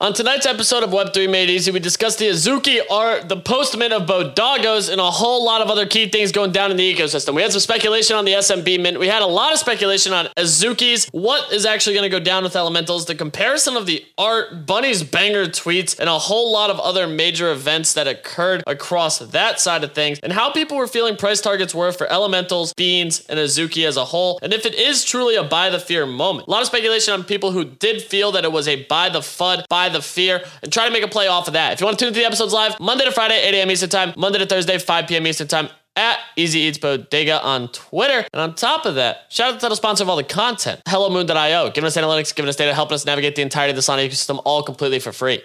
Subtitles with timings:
[0.00, 4.02] On tonight's episode of Web3 Made Easy, we discussed the Azuki art, the postman of
[4.02, 7.34] Bodoggos, and a whole lot of other key things going down in the ecosystem.
[7.34, 9.00] We had some speculation on the SMB mint.
[9.00, 12.44] We had a lot of speculation on Azukis, what is actually going to go down
[12.44, 16.78] with elementals, the comparison of the art, Bunny's banger tweets, and a whole lot of
[16.78, 21.16] other major events that occurred across that side of things, and how people were feeling
[21.16, 25.02] price targets were for elementals, beans, and Azuki as a whole, and if it is
[25.04, 26.46] truly a buy the fear moment.
[26.46, 29.22] A lot of speculation on people who did feel that it was a buy the
[29.22, 31.72] FUD, buy the fear, and try to make a play off of that.
[31.72, 33.70] If you want to tune into the episodes live, Monday to Friday, 8 a.m.
[33.70, 35.26] Eastern Time, Monday to Thursday, 5 p.m.
[35.26, 38.24] Eastern Time at Easy Eats Bodega on Twitter.
[38.32, 41.70] And on top of that, shout out to the sponsor of all the content, HelloMoon.io,
[41.70, 44.40] giving us analytics, giving us data, helping us navigate the entirety of the Solana ecosystem
[44.44, 45.42] all completely for free.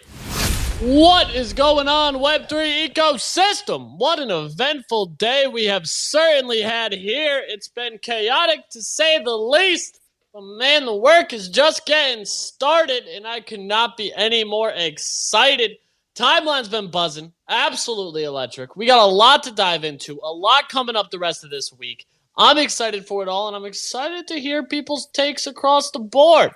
[0.79, 3.97] What is going on, Web3 ecosystem?
[3.97, 7.41] What an eventful day we have certainly had here.
[7.47, 10.01] It's been chaotic to say the least.
[10.35, 15.73] Man, the work is just getting started, and I could not be any more excited.
[16.15, 18.75] Timeline's been buzzing, absolutely electric.
[18.75, 21.71] We got a lot to dive into, a lot coming up the rest of this
[21.77, 22.07] week.
[22.35, 26.51] I'm excited for it all, and I'm excited to hear people's takes across the board.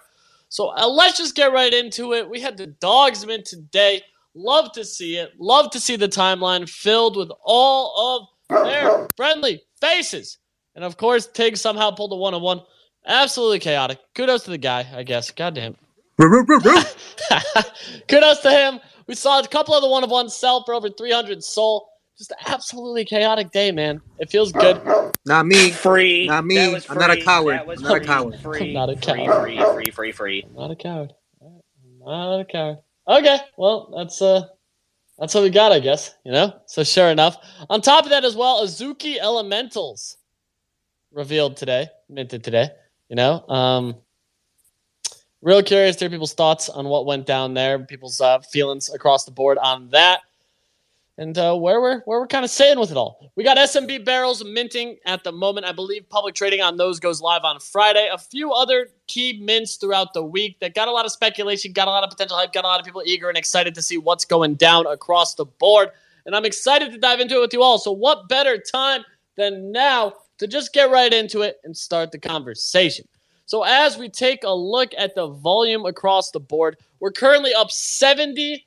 [0.50, 2.28] So uh, let's just get right into it.
[2.28, 4.02] We had the dogs mint today.
[4.34, 5.34] Love to see it.
[5.38, 10.40] Love to see the timeline filled with all of their friendly faces.
[10.74, 12.62] And of course, Tig somehow pulled a one on one.
[13.08, 14.00] Absolutely chaotic.
[14.14, 15.32] Kudos to the guy, I guess.
[15.32, 15.76] Goddamn.
[16.20, 16.94] Kudos
[18.42, 18.80] to him.
[19.08, 21.90] We saw a couple of the one of one sell for over 300 Sol.
[22.18, 24.02] Just an absolutely chaotic day, man.
[24.20, 24.82] It feels good.
[25.26, 25.72] Not me.
[25.72, 26.28] Free.
[26.28, 26.56] Not me.
[26.56, 27.56] That I'm not a coward.
[27.56, 28.40] I'm not a coward.
[28.40, 28.70] Free.
[28.70, 29.44] I'm not a free, coward.
[29.44, 30.46] Free, free, free, free.
[30.54, 31.14] Not a coward.
[32.00, 32.80] Not a coward.
[33.08, 34.48] Okay, well, that's uh
[35.18, 36.14] that's what we got, I guess.
[36.26, 36.54] You know?
[36.66, 37.38] So sure enough.
[37.70, 40.18] On top of that as well, Azuki Elementals
[41.12, 42.70] revealed today, minted today.
[43.10, 43.48] You know?
[43.48, 43.96] Um
[45.42, 49.26] real curious to hear people's thoughts on what went down there, people's uh, feelings across
[49.26, 50.22] the board on that.
[51.20, 53.32] And uh, where we're where we're kind of sitting with it all.
[53.36, 55.66] We got SMB barrels minting at the moment.
[55.66, 58.08] I believe public trading on those goes live on Friday.
[58.14, 61.88] A few other key mints throughout the week that got a lot of speculation, got
[61.88, 63.98] a lot of potential hype, got a lot of people eager and excited to see
[63.98, 65.90] what's going down across the board.
[66.28, 67.80] And I'm excited to dive into it with you all.
[67.80, 69.04] So what better time
[69.38, 73.08] than now to just get right into it and start the conversation.
[73.46, 77.70] So as we take a look at the volume across the board, we're currently up
[77.70, 78.60] 73%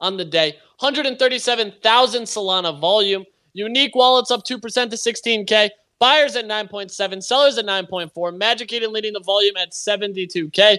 [0.00, 0.56] on the day.
[0.80, 3.24] 137,000 Solana volume.
[3.52, 4.60] Unique wallets up 2%
[4.90, 5.70] to 16K.
[5.98, 8.36] Buyers at 9.7, sellers at 9.4.
[8.36, 10.78] Magic Eden leading the volume at 72K.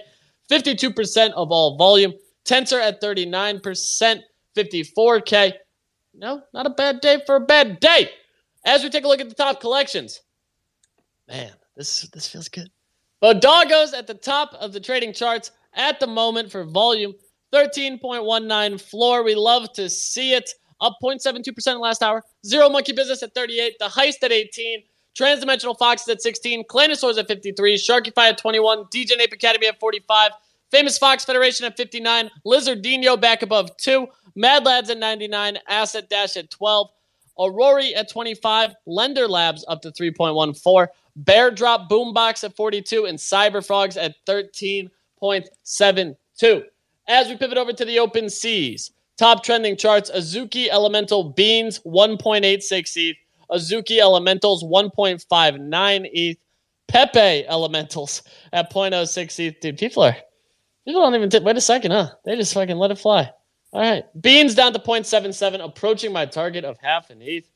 [0.50, 2.14] 52% of all volume.
[2.44, 4.20] Tensor at 39%,
[4.56, 5.52] 54K.
[6.14, 8.10] No, not a bad day for a bad day.
[8.64, 10.20] As we take a look at the top collections,
[11.28, 12.70] man, this this feels good.
[13.22, 17.14] Bodoggos at the top of the trading charts at the moment for volume.
[17.52, 19.24] 13.19 floor.
[19.24, 20.50] We love to see it.
[20.80, 22.22] Up 0.72% last hour.
[22.46, 23.74] Zero Monkey Business at 38.
[23.78, 24.82] The Heist at 18.
[25.18, 26.64] Transdimensional Foxes at 16.
[26.64, 27.76] Claynosaurz at 53.
[27.76, 28.84] Sharkify at 21.
[28.90, 30.30] Degen Ape Academy at 45.
[30.70, 32.30] Famous Fox Federation at 59.
[32.46, 34.06] Lizardino back above 2.
[34.36, 35.58] Mad Lads at 99.
[35.68, 36.88] Asset Dash at 12.
[37.40, 38.74] Aurory at 25.
[38.86, 40.86] Lender Labs up to 3.14.
[41.16, 43.06] Bear Drop Boombox at 42.
[43.06, 46.64] And Cyber Frogs at 13.72.
[47.08, 53.16] As we pivot over to the OpenSea's, top trending charts Azuki Elemental Beans 1.86 ETH,
[53.50, 56.38] Azuki Elementals 1.59 ETH,
[56.86, 58.22] Pepe Elementals
[58.52, 59.58] at 0.06 ETH.
[59.60, 60.16] Dude, people are
[60.84, 62.10] people don't even t- wait a second, huh?
[62.24, 63.30] They just fucking let it fly.
[63.72, 67.50] All right, Beans down to 0.77, approaching my target of half an eighth.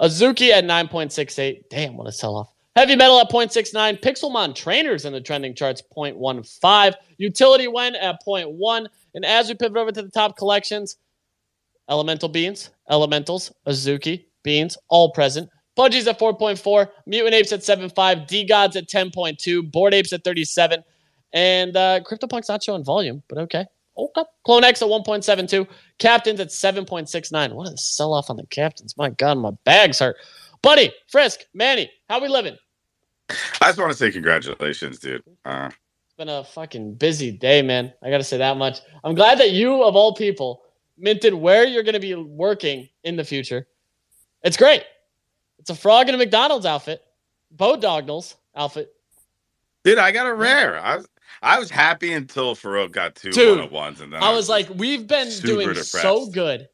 [0.00, 1.64] Azuki at 9.68.
[1.70, 2.52] Damn, what a sell off.
[2.74, 4.00] Heavy metal at 0.69.
[4.00, 6.94] Pixelmon trainers in the trending charts 0.15.
[7.16, 8.86] Utility Wen at 0.1.
[9.14, 10.96] And as we pivot over to the top collections,
[11.88, 15.48] Elemental Beans, Elementals, Azuki, Beans, all present.
[15.78, 16.88] Pudgies at 4.4.
[17.06, 18.26] Mutant Apes at 7.5.
[18.28, 19.70] DeGods at 10.2.
[19.70, 20.82] Bored Apes at 37.
[21.32, 23.66] And uh, CryptoPunk's not showing volume, but okay.
[23.98, 24.22] Okay.
[24.44, 25.66] Clone X at 1.72.
[25.98, 27.52] Captains at 7.69.
[27.54, 28.96] What a sell off on the captains.
[28.96, 30.16] My God, my bags hurt.
[30.62, 32.56] Buddy, Frisk, Manny, how we living?
[33.28, 35.22] I just want to say congratulations, dude.
[35.44, 35.70] Uh,
[36.06, 37.92] It's been a fucking busy day, man.
[38.02, 38.80] I got to say that much.
[39.04, 40.62] I'm glad that you, of all people,
[40.98, 43.66] minted where you're going to be working in the future.
[44.42, 44.84] It's great.
[45.58, 47.02] It's a frog in a McDonald's outfit,
[47.50, 48.92] Bo Dognals outfit.
[49.84, 50.78] dude, I got a rare.
[50.78, 51.00] I
[51.42, 54.48] I was happy until Farouk got two Dude, one of ones, and then I was
[54.48, 55.92] like, we've been doing depressed.
[55.92, 56.68] so good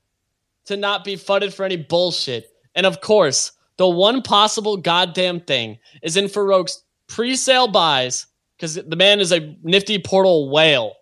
[0.67, 2.49] to not be fudded for any bullshit.
[2.75, 8.27] And of course, the one possible goddamn thing is in Farouk's pre-sale buys,
[8.57, 10.95] because the man is a nifty portal whale.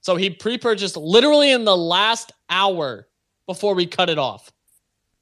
[0.00, 3.08] So he pre-purchased literally in the last hour
[3.46, 4.52] before we cut it off,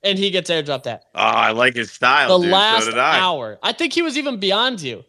[0.02, 2.52] and he gets airdropped that Oh, I like his style, the dude.
[2.52, 3.18] last so I.
[3.18, 3.58] hour.
[3.62, 5.02] I think he was even beyond you.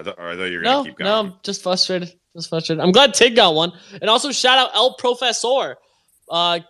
[0.00, 1.10] I thought, or I thought you were gonna No, keep going.
[1.10, 2.12] no, I'm just frustrated.
[2.34, 2.82] Just frustrated.
[2.82, 5.76] I'm glad Tig got one, and also shout out El Professor.
[6.30, 6.60] Uh,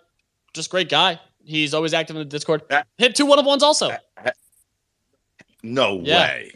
[0.52, 1.20] just great guy.
[1.44, 2.62] He's always active in the Discord.
[2.70, 3.90] That- Hit two one of ones also.
[3.90, 4.30] Uh, uh,
[5.62, 6.18] no Yeah.
[6.18, 6.52] way.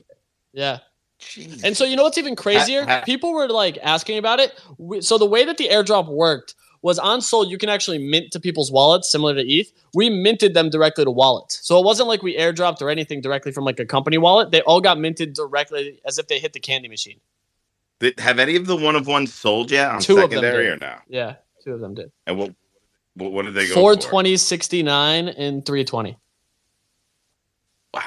[0.53, 0.79] Yeah.
[1.21, 1.63] Jeez.
[1.65, 3.03] And so you know what's even crazier?
[3.07, 4.59] People were like asking about it.
[5.05, 8.39] So the way that the airdrop worked was on Sol, you can actually mint to
[8.39, 9.73] people's wallets, similar to ETH.
[9.95, 11.61] We minted them directly to wallets.
[11.67, 14.51] So it wasn't like we airdropped or anything directly from like a company wallet.
[14.51, 17.21] They all got minted directly as if they hit the candy machine.
[18.01, 20.69] Did- have any of the one of ones sold yet on Two of them secondary
[20.69, 20.95] or no?
[21.09, 22.13] Yeah, two of them did.
[22.27, 22.53] And what
[23.15, 24.03] what, did they go Four for?
[24.03, 26.19] twenty sixty nine and three twenty.
[27.95, 28.03] Wow.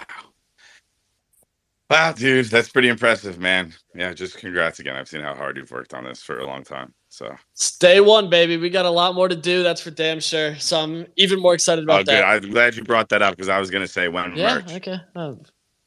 [1.89, 3.73] Wow, dude, that's pretty impressive, man.
[3.95, 4.97] Yeah, just congrats again.
[4.97, 6.93] I've seen how hard you've worked on this for a long time.
[7.07, 8.57] So, Stay one, baby.
[8.57, 9.63] We got a lot more to do.
[9.63, 10.55] That's for damn sure.
[10.57, 12.07] So I'm even more excited about oh, good.
[12.07, 12.25] that.
[12.25, 14.55] I'm glad you brought that up because I was gonna say when yeah.
[14.55, 14.73] merch.
[14.73, 14.99] Okay.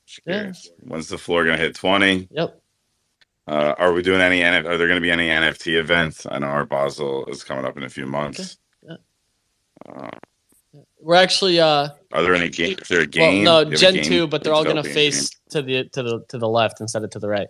[0.07, 0.53] Just yeah.
[0.81, 2.29] When's the floor gonna hit twenty?
[2.31, 2.61] yep.
[3.51, 4.45] Uh, are we doing any?
[4.45, 6.25] Are there going to be any NFT events?
[6.31, 8.59] I know Art Basel is coming up in a few months.
[8.89, 8.97] Yeah.
[9.89, 10.11] Uh,
[11.03, 12.81] We're actually uh are there any games?
[12.83, 14.65] Is there a well no Do you have a Gen game two, but they're all
[14.65, 17.41] gonna face to the to the to the left instead of to the right.
[17.41, 17.49] game?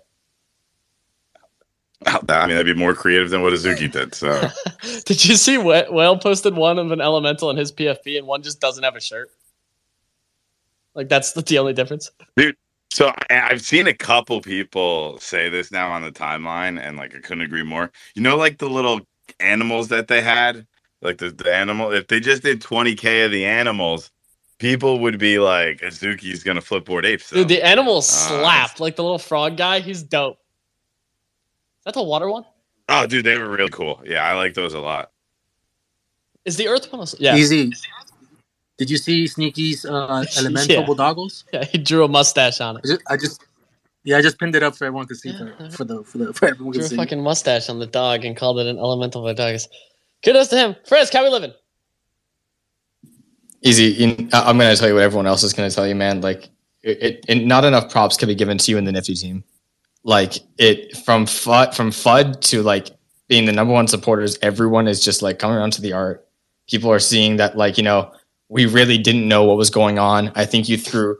[2.06, 4.14] I mean, that'd be more creative than what Azuki did.
[4.14, 4.48] So,
[5.04, 8.42] Did you see Wh- Whale posted one of an elemental in his PFP and one
[8.42, 9.30] just doesn't have a shirt?
[10.94, 12.10] Like that's the, the only difference.
[12.36, 12.56] Dude.
[12.92, 17.20] So I've seen a couple people say this now on the timeline, and like I
[17.20, 17.92] couldn't agree more.
[18.16, 19.02] You know, like the little
[19.38, 20.66] animals that they had,
[21.02, 21.92] like the, the animal.
[21.92, 24.10] If they just did 20k of the animals,
[24.58, 27.26] people would be like, Azuki's gonna flip Bored Apes.
[27.26, 27.36] So.
[27.36, 29.80] Dude, the animal Uh, slapped like the little frog guy.
[29.80, 30.36] He's dope.
[30.36, 32.44] Is that the water one?
[32.92, 34.02] oh, dude, they were really cool.
[34.04, 35.12] Yeah, I like those a lot.
[36.44, 37.00] Is the earth one?
[37.00, 37.70] Also- yeah, Easy.
[38.78, 40.86] Did you see Sneaky's uh, elemental Yeah.
[40.86, 41.44] Bodoggos?
[41.52, 41.64] yeah.
[41.64, 42.82] He drew a mustache on it.
[42.84, 43.44] I just, I just,
[44.04, 45.50] yeah, I just pinned it up for everyone to see Yeah.
[45.56, 48.24] for, for the for the for everyone Drew to a fucking mustache on the dog
[48.24, 49.68] and called it an elemental Bodoggos.
[50.24, 50.76] Kudos to him.
[50.86, 51.52] Frisk, how we living?
[53.62, 54.04] Easy.
[54.32, 56.20] I'm gonna tell you what everyone else is gonna tell you, man.
[56.20, 56.48] Like,
[56.82, 59.44] it, it not enough props can be given to you in the Nifty team.
[60.02, 62.90] Like it from FUD from FUD to like
[63.28, 64.38] being the number one supporters.
[64.40, 66.26] Everyone is just like coming around to the art.
[66.68, 68.10] People are seeing that like you know
[68.48, 70.32] we really didn't know what was going on.
[70.34, 71.18] I think you threw.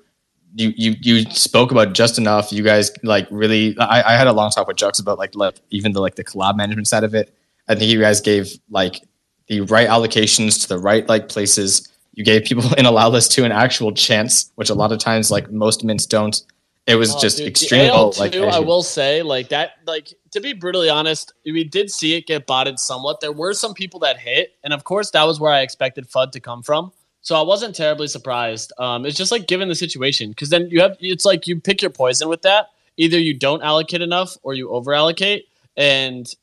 [0.54, 2.52] You, you you spoke about just enough.
[2.52, 3.76] You guys like really.
[3.78, 6.24] I, I had a long talk with Jux about like like even the like the
[6.24, 7.34] collab management side of it.
[7.70, 9.00] I think you guys gave like
[9.46, 13.44] the right allocations to the right like places you gave people in allow list to
[13.44, 16.42] an actual chance, which a lot of times like most mints don't.
[16.86, 20.40] It was Oh, just dude, extremely AL2, like I will say, like that, like to
[20.40, 23.20] be brutally honest, we did see it get botted somewhat.
[23.20, 26.32] There were some people that hit, and of course, that was where I expected FUD
[26.32, 26.90] to come from.
[27.20, 28.72] So I wasn't terribly surprised.
[28.78, 31.80] Um, it's just like given the situation, because then you have it's like you pick
[31.80, 32.68] your poison with that.
[32.96, 35.46] Either you don't allocate enough or you over allocate,
[35.76, 36.34] and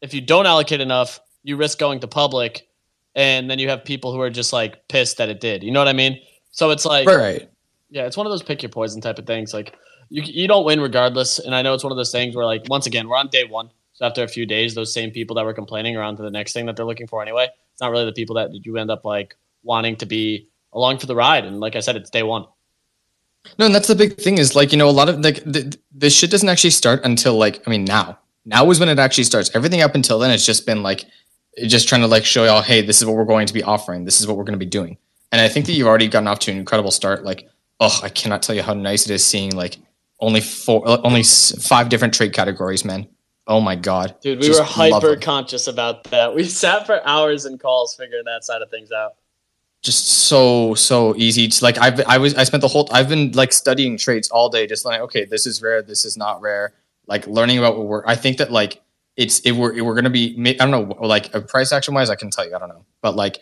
[0.00, 2.68] if you don't allocate enough, you risk going to public,
[3.14, 5.62] and then you have people who are just like pissed that it did.
[5.62, 6.20] You know what I mean?
[6.50, 7.48] So it's like right.
[7.90, 9.54] yeah, it's one of those pick your poison type of things.
[9.54, 9.74] Like
[10.08, 11.38] you you don't win regardless.
[11.38, 13.44] And I know it's one of those things where like once again we're on day
[13.44, 16.22] one, so after a few days, those same people that were complaining are on to
[16.22, 17.48] the next thing that they're looking for anyway.
[17.72, 21.06] It's not really the people that you end up like wanting to be along for
[21.06, 21.46] the ride.
[21.46, 22.44] And like I said, it's day one.
[23.58, 25.76] No, and that's the big thing is like you know a lot of like the,
[25.92, 29.24] this shit doesn't actually start until like I mean now now is when it actually
[29.24, 29.50] starts.
[29.54, 31.04] Everything up until then it's just been like
[31.66, 34.04] just trying to like show y'all hey this is what we're going to be offering
[34.04, 34.96] this is what we're going to be doing
[35.32, 37.24] and I think that you've already gotten off to an incredible start.
[37.24, 37.48] Like
[37.80, 39.76] oh I cannot tell you how nice it is seeing like
[40.20, 43.08] only four only five different trade categories man.
[43.48, 46.34] Oh my god, Dude, we Just were hyper conscious about that.
[46.34, 49.14] We sat for hours in calls figuring that side of things out.
[49.82, 53.32] just so so easy to like I've I was I spent the whole I've been
[53.32, 56.74] like studying traits all day just like okay this is rare this is not rare
[57.06, 58.82] like learning about what we're I think that like
[59.16, 62.10] it's if we're if we're gonna be I don't know like a price action wise
[62.10, 63.40] I can tell you I don't know but like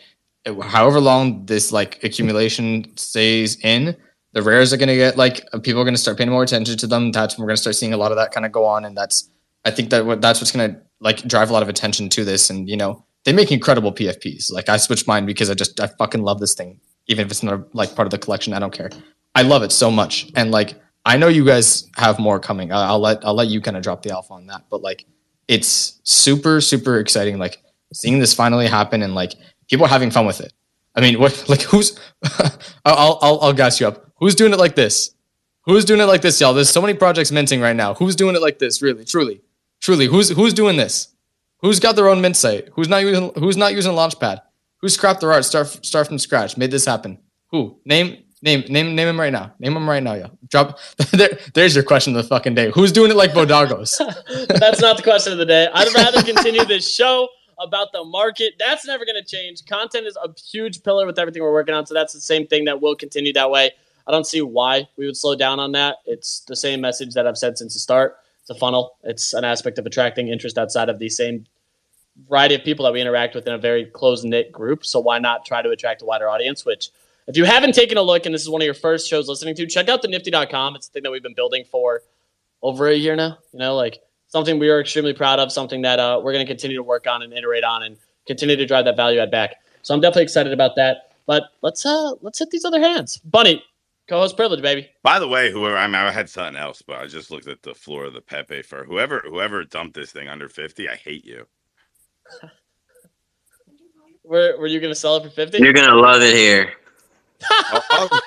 [0.61, 3.95] however long this like accumulation stays in
[4.33, 7.11] the rares are gonna get like people are gonna start paying more attention to them
[7.11, 9.29] that's we're gonna start seeing a lot of that kind of go on and that's
[9.65, 12.49] I think that what that's what's gonna like drive a lot of attention to this
[12.49, 14.51] and you know they make incredible PFPs.
[14.51, 16.79] Like I switched mine because I just I fucking love this thing.
[17.07, 18.89] Even if it's not like part of the collection, I don't care.
[19.33, 20.31] I love it so much.
[20.35, 22.71] And like I know you guys have more coming.
[22.71, 24.63] I'll let I'll let you kind of drop the alpha on that.
[24.69, 25.05] But like
[25.47, 27.37] it's super super exciting.
[27.37, 27.61] Like
[27.93, 29.35] seeing this finally happen and like
[29.69, 30.53] people are having fun with it.
[30.95, 31.99] I mean, what like who's?
[32.85, 34.11] I'll I'll I'll gas you up.
[34.17, 35.11] Who's doing it like this?
[35.65, 36.53] Who's doing it like this, y'all?
[36.53, 37.93] There's so many projects minting right now.
[37.95, 38.81] Who's doing it like this?
[38.81, 39.41] Really, truly,
[39.81, 40.07] truly.
[40.07, 41.09] Who's who's doing this?
[41.59, 42.69] Who's got their own mint site?
[42.73, 44.41] Who's not using Who's not using Launchpad?
[44.77, 45.45] Who scrapped their art?
[45.45, 46.57] Start start from scratch.
[46.57, 47.19] Made this happen.
[47.51, 47.79] Who?
[47.85, 49.53] Name name name name him right now.
[49.59, 50.13] Name him right now.
[50.13, 50.27] Yeah.
[50.47, 50.79] Drop.
[51.11, 52.71] there, there's your question of the fucking day.
[52.73, 53.97] Who's doing it like Bodoggos?
[54.59, 55.67] That's not the question of the day.
[55.73, 57.27] I'd rather continue this show
[57.59, 58.53] about the market.
[58.59, 59.65] That's never going to change.
[59.65, 61.85] Content is a huge pillar with everything we're working on.
[61.85, 63.71] So that's the same thing that will continue that way.
[64.07, 65.97] I don't see why we would slow down on that.
[66.05, 68.17] It's the same message that I've said since the start.
[68.41, 68.97] It's a funnel.
[69.03, 71.45] It's an aspect of attracting interest outside of the same
[72.29, 74.85] variety of people that we interact with in a very close knit group.
[74.85, 76.65] So why not try to attract a wider audience?
[76.65, 76.89] Which,
[77.27, 79.55] if you haven't taken a look and this is one of your first shows listening
[79.55, 80.75] to, check out the nifty.com.
[80.75, 82.01] It's a thing that we've been building for
[82.61, 83.37] over a year now.
[83.51, 86.51] You know, like something we are extremely proud of, something that uh, we're going to
[86.51, 89.55] continue to work on and iterate on and continue to drive that value add back.
[89.81, 91.11] So I'm definitely excited about that.
[91.27, 93.17] But let's uh let's hit these other hands.
[93.17, 93.63] Bunny,
[94.07, 94.87] co-host privilege, baby.
[95.01, 97.63] By the way, whoever I mean, I had something else, but I just looked at
[97.63, 100.87] the floor of the Pepe for whoever whoever dumped this thing under fifty.
[100.87, 101.47] I hate you.
[104.23, 105.57] Were Were you going to sell it for fifty?
[105.59, 106.73] You're gonna love it here.
[107.71, 108.15] Also,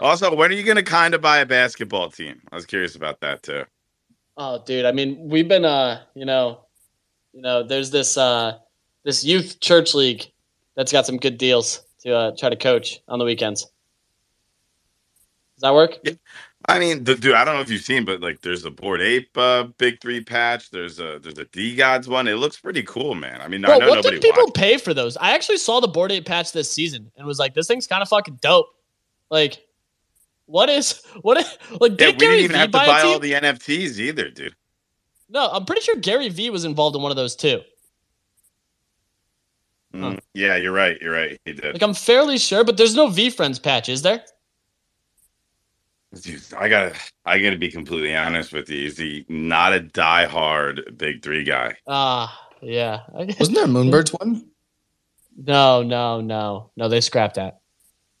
[0.00, 2.40] also, when are you going to kind of buy a basketball team?
[2.50, 3.64] I was curious about that too.
[4.36, 4.84] Oh, dude.
[4.84, 6.60] I mean, we've been, uh, you know,
[7.32, 8.58] you know, there's this, uh,
[9.04, 10.26] this youth church league
[10.76, 13.62] that's got some good deals to uh, try to coach on the weekends.
[15.56, 15.98] Does that work?
[16.66, 19.02] I mean, the, dude, I don't know if you've seen, but like, there's a Bored
[19.02, 20.70] Ape uh, Big Three patch.
[20.70, 22.26] There's a there's a DeGods one.
[22.26, 23.40] It looks pretty cool, man.
[23.42, 24.54] I mean, I Bro, know what nobody did people watched.
[24.56, 25.16] pay for those?
[25.18, 28.02] I actually saw the Bored Ape patch this season and was like, this thing's kind
[28.02, 28.66] of fucking dope.
[29.30, 29.58] Like,
[30.46, 31.36] what is what?
[31.38, 33.12] Is, like, Yeah, did we Gary didn't even Vee have to buy buy a team?
[33.12, 34.54] all the NFTs either, dude.
[35.28, 37.60] no, I'm pretty sure Gary Vee was involved in one of those too.
[39.94, 40.98] Mm, Yeah, you're right.
[41.00, 41.38] You're right.
[41.44, 41.74] He did.
[41.74, 44.24] Like, I'm fairly sure, but there's no VeeFriends patch, is there?
[46.22, 46.94] Dude, I gotta,
[47.24, 48.86] I gotta be completely honest with you.
[48.86, 51.76] Is he not a diehard Big Three guy?
[51.86, 53.00] Ah, yeah.
[53.16, 54.46] I- Wasn't there a Moonbirds one?
[55.36, 56.88] no, no, no, no.
[56.88, 57.60] They scrapped that.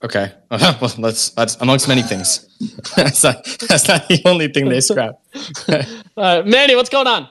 [0.02, 0.32] Okay.
[0.50, 2.46] well, that's that's amongst many things.
[2.96, 5.24] that's not that's not the only thing they scrapped.
[6.16, 7.28] Uh, Manny, what's going on?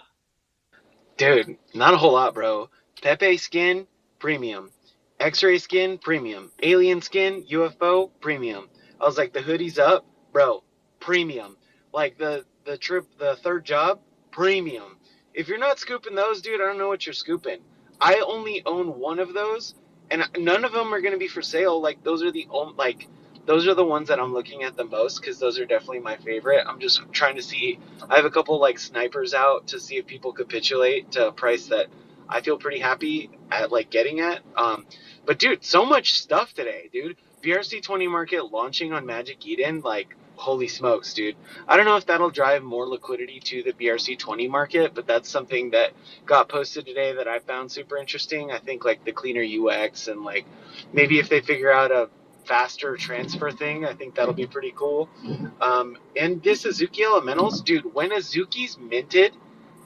[1.17, 2.70] Dude, not a whole lot, bro.
[3.01, 3.86] Pepe skin,
[4.20, 4.72] premium.
[5.20, 6.51] X-ray skin, premium.
[6.63, 8.70] Alien skin, UFO, premium.
[9.00, 10.63] I was like, the hoodie's up, bro,
[10.99, 11.55] premium.
[11.93, 13.99] Like the the trip, the third job,
[14.31, 14.97] premium.
[15.33, 17.59] If you're not scooping those, dude, I don't know what you're scooping.
[18.01, 19.75] I only own one of those,
[20.11, 21.79] and none of them are gonna be for sale.
[21.79, 23.07] Like those are the only like.
[23.45, 26.15] Those are the ones that I'm looking at the most because those are definitely my
[26.15, 26.65] favorite.
[26.65, 27.77] I'm just trying to see
[28.09, 31.67] I have a couple like snipers out to see if people capitulate to a price
[31.67, 31.87] that
[32.29, 34.39] I feel pretty happy at like getting at.
[34.55, 34.85] Um,
[35.25, 37.17] but dude, so much stuff today, dude.
[37.43, 41.38] BRC 20 market launching on Magic Eden, like holy smokes, dude.
[41.67, 45.29] I don't know if that'll drive more liquidity to the BRC 20 market, but that's
[45.29, 45.93] something that
[46.25, 48.51] got posted today that I found super interesting.
[48.51, 50.45] I think like the cleaner UX and like
[50.91, 52.09] maybe if they figure out a
[52.45, 55.09] faster transfer thing, I think that'll be pretty cool.
[55.62, 59.33] Um, and this Azuki Elementals, dude, when Azuki's minted,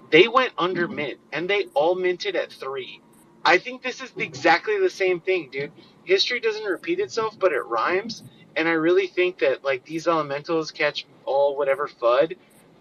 [0.09, 2.99] they went under mint and they all minted at three.
[3.45, 5.71] I think this is exactly the same thing, dude.
[6.03, 8.23] History doesn't repeat itself, but it rhymes.
[8.57, 12.35] And I really think that like these elementals catch all whatever FUD.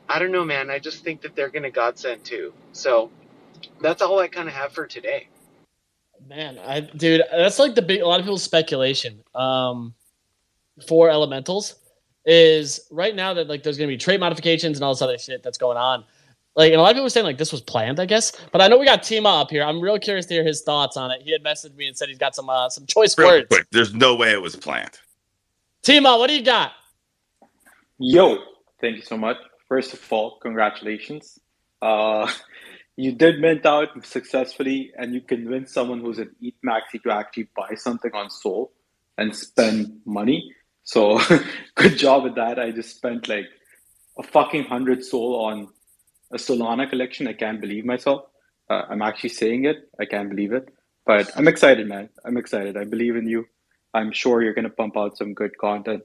[0.09, 0.71] I don't know, man.
[0.71, 2.55] I just think that they're gonna godsend too.
[2.73, 3.11] So
[3.83, 5.29] that's all I kind of have for today.
[6.27, 9.23] Man, I dude, that's like the big a lot of people's speculation.
[9.35, 9.95] Um
[10.89, 11.75] for elementals
[12.25, 15.43] is right now that like there's gonna be trait modifications and all this other shit
[15.43, 16.05] that's going on.
[16.55, 18.33] Like and a lot of people are saying like this was planned, I guess.
[18.51, 19.63] But I know we got Tima up here.
[19.63, 21.21] I'm real curious to hear his thoughts on it.
[21.21, 23.49] He had messaged me and said he's got some uh, some choice Real words.
[23.49, 24.99] quick, there's no way it was planned.
[25.87, 26.73] Tima, what do you got?
[28.01, 28.39] Yo,
[28.81, 29.37] thank you so much.
[29.69, 31.39] First of all, congratulations.
[31.81, 32.29] Uh,
[32.97, 37.47] you did mint out successfully, and you convinced someone who's an ETH Maxi to actually
[37.57, 38.73] buy something on Sol
[39.17, 40.53] and spend money.
[40.83, 41.21] So,
[41.77, 42.59] good job with that.
[42.59, 43.47] I just spent like
[44.19, 45.69] a fucking hundred Sol on
[46.33, 47.29] a Solana collection.
[47.29, 48.23] I can't believe myself.
[48.69, 49.89] Uh, I'm actually saying it.
[50.01, 50.69] I can't believe it.
[51.05, 52.09] But I'm excited, man.
[52.25, 52.77] I'm excited.
[52.77, 53.47] I believe in you.
[53.97, 56.03] I'm sure you're gonna pump out some good content.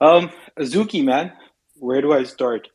[0.00, 1.32] Um, Azuki, man,
[1.76, 2.68] where do I start?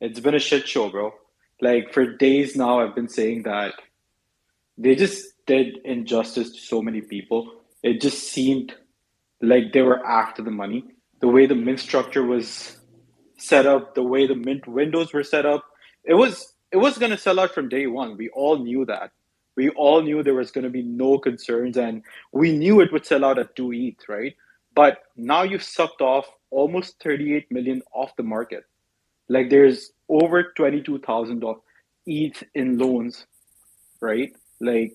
[0.00, 1.12] It's been a shit show, bro.
[1.60, 3.74] Like for days now, I've been saying that
[4.76, 7.50] they just did injustice to so many people.
[7.82, 8.74] It just seemed
[9.40, 10.84] like they were after the money.
[11.20, 12.76] The way the mint structure was
[13.38, 15.64] set up, the way the mint windows were set up,
[16.04, 18.16] it was it was gonna sell out from day one.
[18.18, 19.12] We all knew that.
[19.56, 23.24] We all knew there was gonna be no concerns, and we knew it would sell
[23.24, 24.36] out at two ETH, right?
[24.74, 28.64] But now you've sucked off almost 38 million off the market.
[29.28, 31.60] Like there's over 22,000 dollars.
[32.06, 33.26] ETH in loans,
[34.00, 34.32] right?
[34.60, 34.94] Like,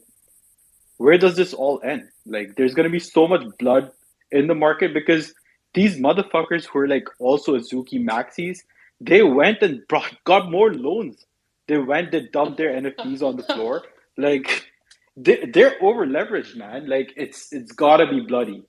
[0.97, 2.09] where does this all end?
[2.25, 3.91] Like, there's gonna be so much blood
[4.31, 5.33] in the market because
[5.73, 8.59] these motherfuckers who are like also Azuki maxis,
[9.01, 11.25] they went and brought got more loans.
[11.67, 13.83] They went, they dumped their NFTs on the floor.
[14.19, 14.71] Like,
[15.15, 16.87] they, they're over leveraged, man.
[16.87, 18.63] Like, it's it's gotta be bloody.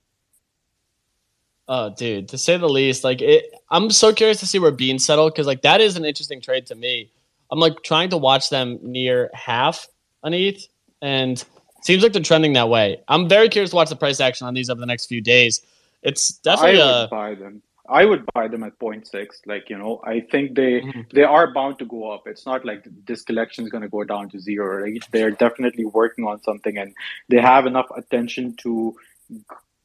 [1.73, 4.99] Oh, dude, to say the least, like it, I'm so curious to see where Bean
[4.99, 7.13] settled because like that is an interesting trade to me.
[7.53, 9.87] I'm like trying to watch them near half
[10.25, 10.67] an ETH,
[11.01, 11.45] and
[11.83, 13.01] seems like they're trending that way.
[13.07, 15.61] I'm very curious to watch the price action on these over the next few days.
[16.03, 17.63] It's definitely I would a buy them.
[17.91, 19.41] I would buy them at 0.6.
[19.47, 21.11] Like you know, I think they Mhm.
[21.13, 22.23] they are bound to go up.
[22.33, 24.69] It's not like this collection is going to go down to zero.
[24.83, 25.03] Right?
[25.13, 26.95] They're definitely working on something, and
[27.29, 28.95] they have enough attention to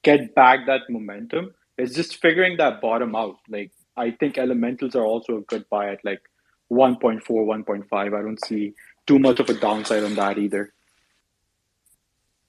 [0.03, 1.53] get back that momentum.
[1.77, 3.37] It's just figuring that bottom out.
[3.49, 6.21] Like I think elementals are also a good buy at like
[6.69, 8.13] 1.4, 1.5.
[8.13, 8.73] I don't see
[9.07, 10.71] too much of a downside on that either.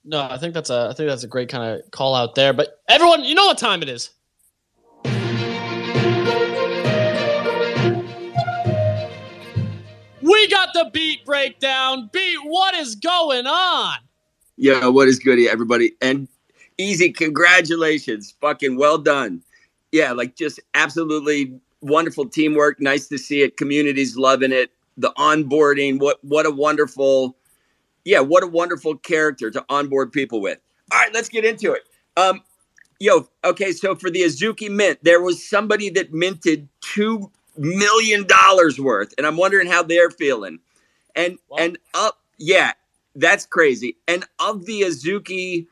[0.05, 0.23] no.
[0.23, 2.53] I think that's a I think that's a great kind of call out there.
[2.53, 4.11] But everyone, you know what time it is.
[10.27, 12.11] We got the beat breakdown.
[12.13, 13.99] Beat, what is going on?
[14.57, 15.93] Yo, what is good, everybody?
[16.03, 16.27] And
[16.79, 18.35] easy, congratulations.
[18.41, 19.43] Fucking well done.
[19.93, 22.81] Yeah, like just absolutely wonderful teamwork.
[22.81, 23.57] Nice to see it.
[23.57, 24.73] Community's loving it.
[24.97, 27.37] The onboarding, what what a wonderful,
[28.05, 30.59] yeah, what a wonderful character to onboard people with.
[30.91, 31.83] All right, let's get into it.
[32.17, 32.43] Um,
[32.99, 38.79] yo, okay, so for the Azuki Mint, there was somebody that minted two million dollars
[38.81, 40.59] worth, and I'm wondering how they're feeling.
[41.15, 41.59] And Wow.
[41.61, 42.73] and up, yeah,
[43.15, 43.97] that's crazy.
[44.07, 45.67] And of the Azuki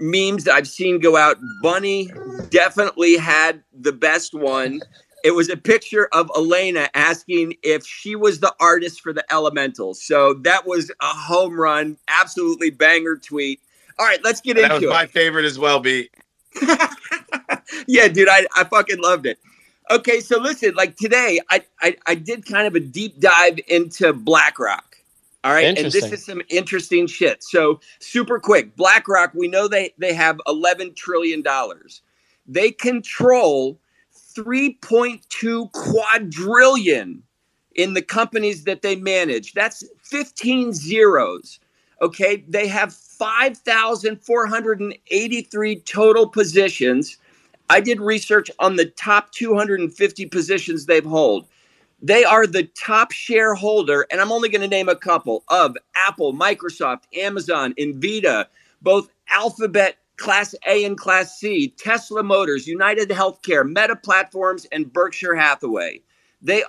[0.00, 2.10] memes that I've seen go out, Bunny
[2.50, 4.80] definitely had the best one.
[5.24, 10.00] It was a picture of Elena asking if she was the artist for the Elementals.
[10.02, 13.60] So that was a home run, absolutely banger tweet.
[13.98, 16.08] All right, let's get That was into it my favorite as well, B.
[17.88, 19.38] yeah, dude, I, I fucking loved it.
[19.90, 24.12] Okay, so listen, like today, I, I I did kind of a deep dive into
[24.12, 24.96] BlackRock.
[25.44, 27.42] All right, and this is some interesting shit.
[27.42, 32.02] So super quick, BlackRock, we know they they have eleven trillion dollars.
[32.46, 33.80] They control
[34.12, 37.22] three point two quadrillion
[37.74, 39.54] in the companies that they manage.
[39.54, 41.60] That's fifteen zeros.
[42.00, 47.18] Okay, they have 5,483 total positions.
[47.70, 51.46] I did research on the top 250 positions they've hold.
[52.00, 56.32] They are the top shareholder, and I'm only going to name a couple of Apple,
[56.32, 58.46] Microsoft, Amazon, Nvidia,
[58.82, 65.34] both Alphabet Class A and Class C, Tesla Motors, United Healthcare, Meta Platforms, and Berkshire
[65.34, 66.00] Hathaway.
[66.42, 66.62] They,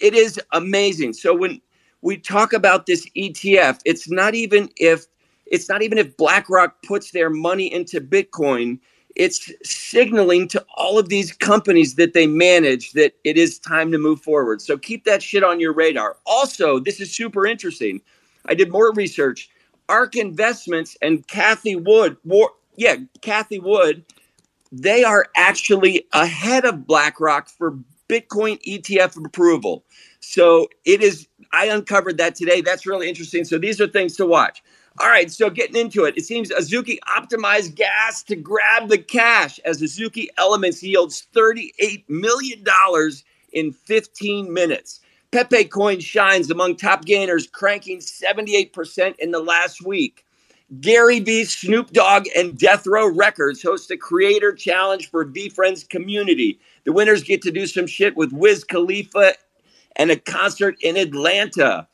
[0.00, 1.14] it is amazing.
[1.14, 1.60] So when
[2.02, 5.06] we talk about this ETF, it's not even if
[5.46, 8.78] it's not even if BlackRock puts their money into Bitcoin.
[9.16, 13.98] It's signaling to all of these companies that they manage that it is time to
[13.98, 14.60] move forward.
[14.60, 16.16] So keep that shit on your radar.
[16.26, 18.00] Also, this is super interesting.
[18.46, 19.50] I did more research.
[19.88, 24.04] ARK Investments and Cathie Wood, War, yeah, Cathie Wood,
[24.72, 29.84] they are actually ahead of BlackRock for Bitcoin ETF approval.
[30.20, 32.60] So it is, I uncovered that today.
[32.60, 33.44] That's really interesting.
[33.44, 34.62] So these are things to watch.
[35.00, 39.58] All right, so getting into it, it seems Azuki optimized gas to grab the cash
[39.64, 42.64] as Azuki Elements yields $38 million
[43.52, 45.00] in 15 minutes.
[45.32, 50.24] Pepe Coin shines among top gainers, cranking 78% in the last week.
[50.80, 56.60] Gary Vee, Snoop Dogg, and Death Row Records host a creator challenge for VeeFriends community.
[56.84, 59.34] The winners get to do some shit with Wiz Khalifa
[59.96, 61.88] and a concert in Atlanta.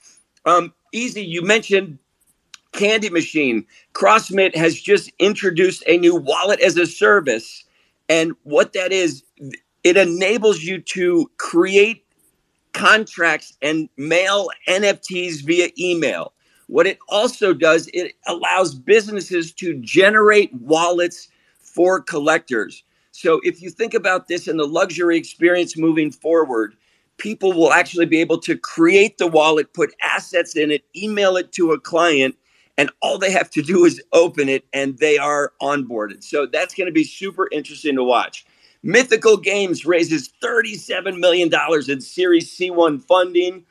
[0.44, 1.98] Um, Easy, you mentioned
[2.72, 3.66] Candy Machine.
[3.94, 7.64] CrossMint has just introduced a new wallet as a service.
[8.08, 9.22] And what that is,
[9.84, 12.04] it enables you to create
[12.72, 16.32] contracts and mail NFTs via email.
[16.68, 21.28] What it also does, it allows businesses to generate wallets
[21.58, 22.84] for collectors.
[23.12, 26.76] So if you think about this in the luxury experience moving forward,
[27.16, 31.52] people will actually be able to create the wallet, put assets in it, email it
[31.52, 32.36] to a client,
[32.80, 36.24] and all they have to do is open it and they are onboarded.
[36.24, 38.46] So that's going to be super interesting to watch.
[38.82, 41.50] Mythical Games raises $37 million
[41.88, 43.66] in Series C1 funding.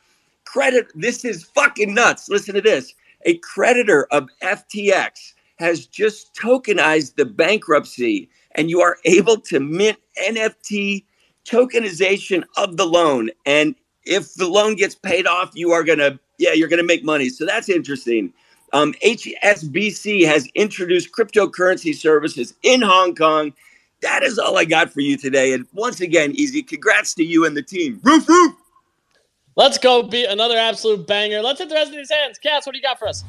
[0.46, 2.30] Credit, this is fucking nuts.
[2.30, 2.94] Listen to this.
[3.26, 9.98] A creditor of FTX has just tokenized the bankruptcy, and you are able to mint
[10.24, 11.04] NFT
[11.46, 13.32] tokenization of the loan.
[13.48, 13.74] And
[14.06, 17.04] if the loan gets paid off, you are going to Yeah, you're going to make
[17.04, 17.30] money.
[17.30, 18.34] So that's interesting.
[18.74, 23.54] Um, HSBC has introduced cryptocurrency services in Hong Kong.
[24.02, 25.54] That is all I got for you today.
[25.54, 28.00] And once again, Easy, congrats to you and the team.
[28.04, 28.56] Roof, roof.
[29.56, 31.42] Let's go beat another absolute banger.
[31.42, 32.38] Let's hit the rest of these hands.
[32.38, 33.24] Cass, what do you got for us?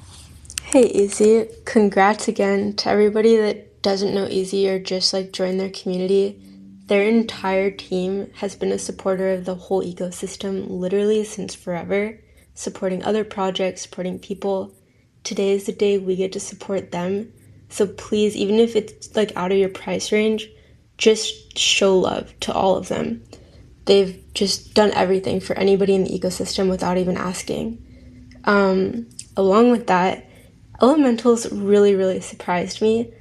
[0.63, 1.49] Hey, Easy.
[1.65, 6.41] Congrats again to everybody that doesn't know Easy or just like join their community.
[6.87, 12.21] Their entire team has been a supporter of the whole ecosystem literally since forever,
[12.55, 14.73] supporting other projects, supporting people.
[15.25, 17.33] Today is the day we get to support them.
[17.69, 20.49] So please, even if it's like out of your price range,
[20.99, 23.23] just show love to all of them.
[23.87, 27.87] They've just done everything for anybody in the ecosystem without even asking.
[28.45, 30.27] Um, along with that,
[30.83, 33.13] Elementals really, really surprised me.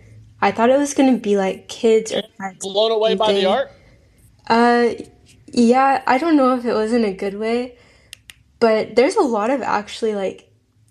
[0.42, 2.24] I thought it was gonna be like kids or
[2.62, 3.72] Blown away by the art?
[4.48, 4.94] Uh,
[5.48, 7.78] yeah, I don't know if it was in a good way,
[8.60, 10.49] but there's a lot of actually like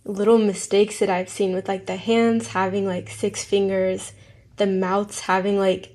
[0.09, 4.13] little mistakes that I've seen with like the hands having like six fingers,
[4.57, 5.95] the mouths having like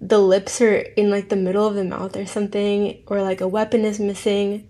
[0.00, 3.48] the lips are in like the middle of the mouth or something, or like a
[3.48, 4.68] weapon is missing.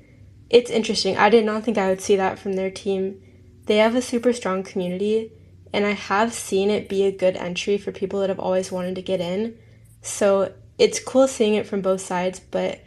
[0.48, 1.16] It's interesting.
[1.16, 3.20] I did not think I would see that from their team.
[3.66, 5.32] They have a super strong community,
[5.72, 8.94] and I have seen it be a good entry for people that have always wanted
[8.96, 9.58] to get in.
[10.02, 12.80] So it's cool seeing it from both sides, but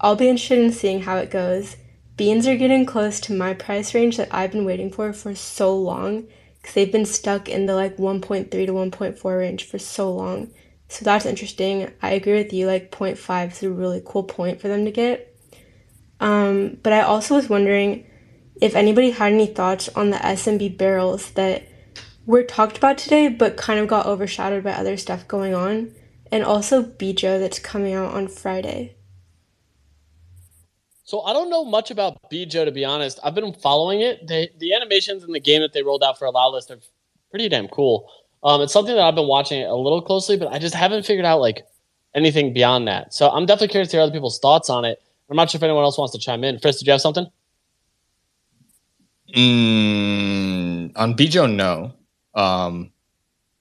[0.00, 1.76] I'll be interested in seeing how it goes.
[2.22, 5.76] Beans are getting close to my price range that I've been waiting for for so
[5.76, 10.52] long because they've been stuck in the like 1.3 to 1.4 range for so long.
[10.86, 11.90] So that's interesting.
[12.00, 15.36] I agree with you, like 0.5 is a really cool point for them to get.
[16.20, 18.06] Um, but I also was wondering
[18.60, 21.64] if anybody had any thoughts on the SMB barrels that
[22.24, 25.92] were talked about today, but kind of got overshadowed by other stuff going on,
[26.30, 28.94] and also Bijo that's coming out on Friday.
[31.12, 33.20] So I don't know much about Bijo to be honest.
[33.22, 34.26] I've been following it.
[34.26, 36.78] They, the animations in the game that they rolled out for Allow List are
[37.28, 38.10] pretty damn cool.
[38.42, 41.26] Um, it's something that I've been watching a little closely, but I just haven't figured
[41.26, 41.66] out like
[42.14, 43.12] anything beyond that.
[43.12, 45.02] So I'm definitely curious to hear other people's thoughts on it.
[45.28, 46.58] I'm not sure if anyone else wants to chime in.
[46.60, 47.26] Chris, did you have something?
[49.36, 51.92] Mm, on Bijo, no.
[52.34, 52.90] Um,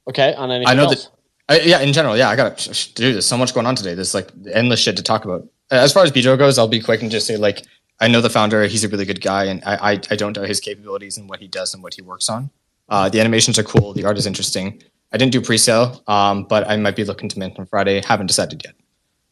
[0.07, 1.09] Okay, on anything I know else?
[1.49, 1.63] that.
[1.63, 3.15] I, yeah, in general, yeah, I got to dude.
[3.15, 3.93] There's so much going on today.
[3.93, 5.49] There's like endless shit to talk about.
[5.71, 7.65] Uh, As far as Bijo goes, I'll be quick and just say like
[7.99, 8.63] I know the founder.
[8.65, 11.39] He's a really good guy, and I I, I don't doubt his capabilities and what
[11.39, 12.49] he does and what he works on.
[12.89, 13.93] Uh, the animations are cool.
[13.93, 14.83] The art is interesting.
[15.13, 18.01] I didn't do pre-sale, um, but I might be looking to mint on Friday.
[18.01, 18.75] Haven't decided yet.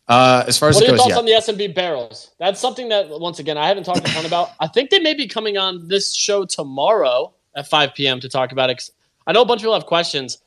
[0.08, 1.20] Uh, as far as What are your goes, thoughts yeah.
[1.20, 2.32] on the SMB barrels?
[2.40, 4.52] That's something that once again I haven't talked a ton about.
[4.60, 8.20] I think they may be coming on this show tomorrow at 5 p.m.
[8.22, 8.90] to talk about it.
[9.28, 10.40] I know a bunch of people have questions.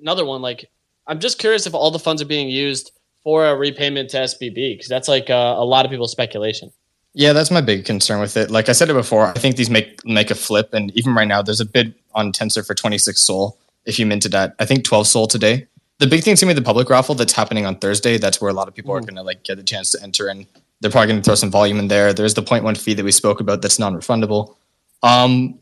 [0.00, 0.70] Another one, like
[1.06, 2.90] I'm just curious if all the funds are being used
[3.24, 6.70] for a repayment to SBB because that's like uh, a lot of people's speculation.
[7.14, 8.50] Yeah, that's my big concern with it.
[8.50, 11.28] Like I said it before, I think these make make a flip, and even right
[11.28, 13.56] now, there's a bid on Tensor for 26 Sol.
[13.86, 15.66] If you minted at, I think 12 Sol today.
[15.98, 18.18] The big thing's gonna be the public raffle that's happening on Thursday.
[18.18, 20.46] That's where a lot of people are gonna like get the chance to enter, and
[20.80, 22.12] they're probably gonna throw some volume in there.
[22.12, 24.56] There's the 0.1 fee that we spoke about that's non-refundable.
[25.02, 25.60] Um,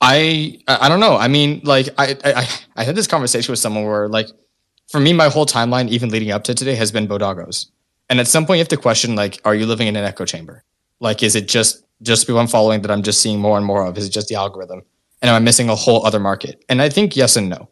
[0.00, 1.16] I I I don't know.
[1.16, 4.28] I mean, like I I I had this conversation with someone where like
[4.88, 7.66] for me, my whole timeline, even leading up to today, has been Bodoggos.
[8.08, 10.24] And at some point, you have to question like, are you living in an echo
[10.24, 10.62] chamber?
[11.00, 13.84] Like, is it just just people I'm following that I'm just seeing more and more
[13.84, 13.96] of?
[13.96, 14.82] Is it just the algorithm?
[15.22, 16.62] And am I missing a whole other market?
[16.68, 17.70] And I think yes and no.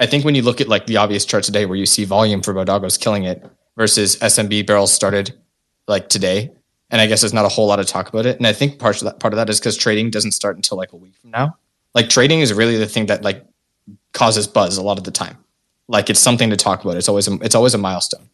[0.00, 2.42] I think when you look at like the obvious chart today, where you see volume
[2.42, 3.44] for Bodoggos killing it
[3.76, 5.34] versus SMB barrels started
[5.86, 6.50] like today,
[6.90, 8.36] and I guess there's not a whole lot of talk about it.
[8.38, 10.76] And I think part of that part of that is because trading doesn't start until
[10.76, 11.56] like a week from now.
[11.94, 13.44] Like trading is really the thing that like
[14.12, 15.38] causes buzz a lot of the time.
[15.88, 16.96] Like it's something to talk about.
[16.96, 18.28] It's always a, it's always a milestone.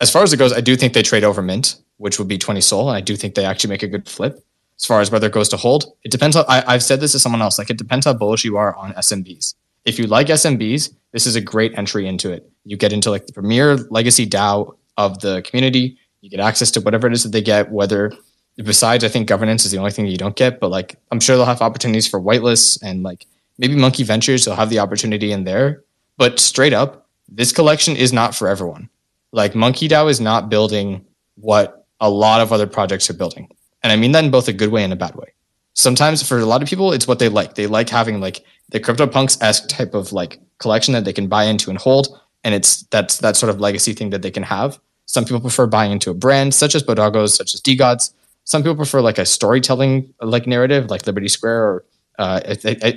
[0.00, 2.38] As far as it goes, I do think they trade over mint, which would be
[2.38, 4.44] 20 Sol, and I do think they actually make a good flip.
[4.76, 6.36] As far as whether it goes to hold, it depends.
[6.36, 7.58] How, I, I've said this to someone else.
[7.58, 9.54] Like it depends how bullish you are on SMBs.
[9.84, 12.50] If you like SMBs, this is a great entry into it.
[12.64, 15.98] You get into like the premier legacy DAO of the community.
[16.22, 17.70] You get access to whatever it is that they get.
[17.70, 18.12] Whether
[18.56, 20.58] besides, I think governance is the only thing that you don't get.
[20.58, 23.26] But like, I'm sure they'll have opportunities for whitelists and like
[23.58, 24.44] maybe Monkey Ventures.
[24.44, 25.84] They'll have the opportunity in there.
[26.16, 28.88] But straight up, this collection is not for everyone.
[29.32, 31.04] Like Monkey DAO is not building
[31.36, 33.48] what a lot of other projects are building.
[33.82, 35.32] And I mean that in both a good way and a bad way.
[35.74, 37.54] Sometimes for a lot of people, it's what they like.
[37.54, 41.44] They like having like the CryptoPunks esque type of like collection that they can buy
[41.44, 42.20] into and hold.
[42.44, 44.78] And it's that's that sort of legacy thing that they can have.
[45.06, 48.12] Some people prefer buying into a brand such as Bodoggos, such as DGods.
[48.44, 51.84] Some people prefer like a storytelling like narrative, like Liberty Square or
[52.18, 52.40] uh,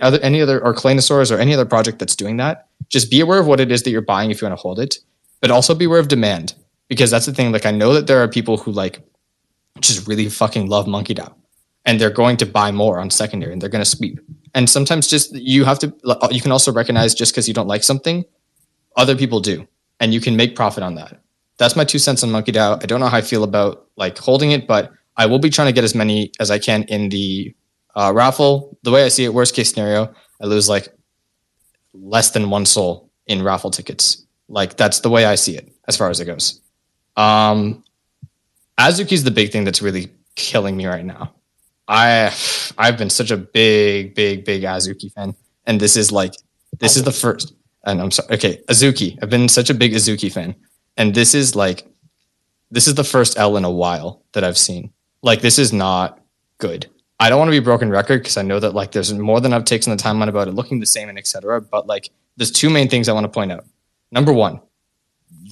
[0.02, 2.68] other, any other or Claynosaurs or any other project that's doing that.
[2.90, 4.80] Just be aware of what it is that you're buying if you want to hold
[4.80, 5.00] it,
[5.42, 6.54] but also be aware of demand
[6.88, 7.52] because that's the thing.
[7.52, 9.02] Like I know that there are people who like
[9.80, 11.34] just really fucking love Monkey DAO,
[11.86, 14.20] and they're going to buy more on secondary and they're going to sweep.
[14.54, 15.94] And sometimes just you have to
[16.32, 18.24] you can also recognize just because you don't like something,
[18.96, 19.68] other people do,
[20.00, 21.22] and you can make profit on that.
[21.58, 22.82] That's my two cents on Monkey DAO.
[22.82, 25.68] I don't know how I feel about like holding it, but I will be trying
[25.68, 27.54] to get as many as I can in the
[27.98, 28.78] uh, raffle.
[28.84, 30.88] The way I see it, worst case scenario, I lose like
[31.94, 34.26] less than one Sol in raffle tickets.
[34.48, 36.62] Like that's the way I see it as far as it goes.
[37.18, 37.84] Um,
[38.80, 41.34] Azuki is the big thing that's really killing me right now.
[41.88, 42.34] I
[42.78, 46.36] I've been such a big, big, big Azuki fan, and this is like
[46.80, 47.54] this is the first.
[47.86, 48.36] And I'm sorry.
[48.36, 49.18] Okay, Azuki.
[49.22, 50.56] I've been such a big Azuki fan,
[50.98, 51.88] and this is like
[52.70, 54.92] this is the first L in a while that I've seen.
[55.24, 56.20] Like this is not
[56.60, 56.88] good.
[57.20, 59.52] I don't want to be broken record because I know that like there's more than
[59.52, 61.62] enough takes on the timeline about it looking the same and etc.
[61.62, 63.66] But like there's two main things I want to point out.
[64.12, 64.62] Number one,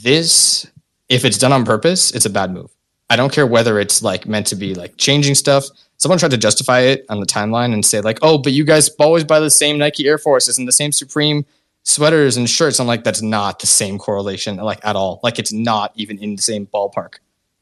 [0.04, 0.68] this
[1.10, 2.72] if it's done on purpose, it's a bad move.
[3.10, 5.66] I don't care whether it's like meant to be like changing stuff.
[5.98, 8.90] Someone tried to justify it on the timeline and say like, "Oh, but you guys
[9.00, 11.46] always buy the same Nike Air Forces and the same Supreme
[11.84, 15.20] sweaters and shirts." I'm like, that's not the same correlation, like at all.
[15.24, 17.16] Like it's not even in the same ballpark.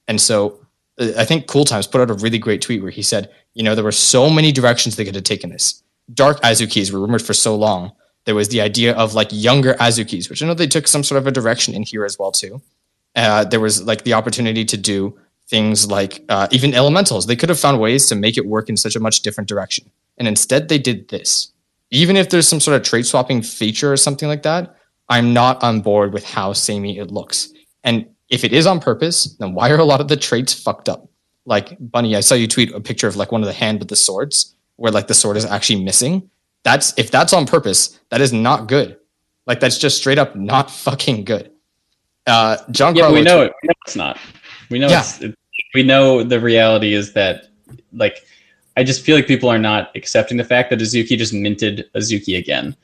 [0.08, 0.63] And so,
[1.00, 3.76] I think Cool Times put out a really great tweet where he said, you know,
[3.76, 5.82] there were so many directions they could have taken this.
[6.14, 7.92] Dark Azukis were rumored for so long.
[8.26, 11.20] There was the idea of like younger Azukis, which I know they took some sort
[11.20, 12.62] of a direction in here as well too.
[13.16, 17.26] Uh, there was like the opportunity to do things like uh, even elementals.
[17.26, 19.90] They could have found ways to make it work in such a much different direction.
[20.18, 21.52] And instead, they did this.
[21.92, 24.76] Even if there's some sort of trait swapping feature or something like that,
[25.10, 27.50] I'm not on board with how samey it looks.
[27.84, 30.90] And if it is on purpose, then why are a lot of the traits fucked
[30.90, 31.08] up?
[31.46, 33.88] Like Bunny, I saw you tweet a picture of like one of the hand with
[33.90, 36.30] the swords, where like the sword is actually missing.
[36.64, 38.98] That's if that's on purpose, that is not good.
[39.46, 41.52] Like that's just straight up not fucking good.
[42.26, 43.56] Uh, John, Yeah, Carlo we know tweet- it.
[43.62, 44.18] We know it's not.
[44.70, 45.00] We know Yeah.
[45.02, 45.22] it's.
[45.22, 45.38] It,
[45.76, 47.48] we know the reality is that,
[47.94, 48.20] like,
[48.78, 52.38] I just feel like people are not accepting the fact that Azuki just minted Azuki
[52.38, 52.76] again,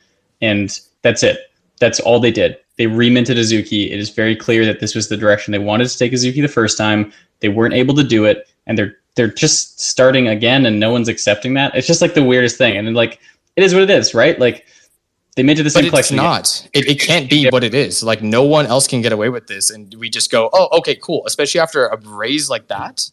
[0.41, 1.48] and that's it.
[1.79, 2.57] That's all they did.
[2.77, 3.91] They reminted Azuki.
[3.91, 6.47] It is very clear that this was the direction they wanted to take Azuki the
[6.47, 7.11] first time.
[7.39, 11.07] They weren't able to do it, and they're they're just starting again, and no one's
[11.07, 11.75] accepting that.
[11.75, 13.19] It's just like the weirdest thing, and like
[13.55, 14.37] it is what it is, right?
[14.39, 14.65] Like
[15.35, 16.15] they minted the but same it's collection.
[16.19, 16.25] again.
[16.25, 16.69] not.
[16.73, 18.03] It, it can't be what it is.
[18.03, 20.95] Like no one else can get away with this, and we just go, oh, okay,
[20.95, 21.23] cool.
[21.25, 23.09] Especially after a raise like that,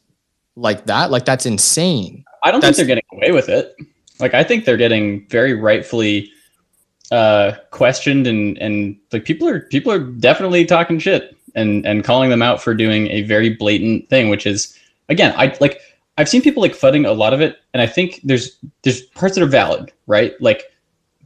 [0.56, 2.24] like that, like that's insane.
[2.42, 3.74] I don't That's- think they're getting away with it.
[4.18, 6.30] Like I think they're getting very rightfully
[7.10, 12.30] uh questioned and and like people are people are definitely talking shit and and calling
[12.30, 15.80] them out for doing a very blatant thing which is again I like
[16.18, 19.34] I've seen people like fudding a lot of it and I think there's there's parts
[19.36, 20.34] that are valid, right?
[20.40, 20.64] Like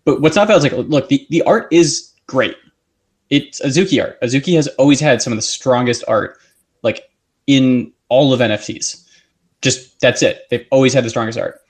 [0.04, 2.56] but what's not valid is like look the the art is great.
[3.30, 4.20] It's Azuki art.
[4.20, 6.38] Azuki has always had some of the strongest art
[6.82, 7.10] like
[7.46, 9.06] in all of NFTs
[9.62, 10.46] just that's it.
[10.50, 11.60] They've always had the strongest art.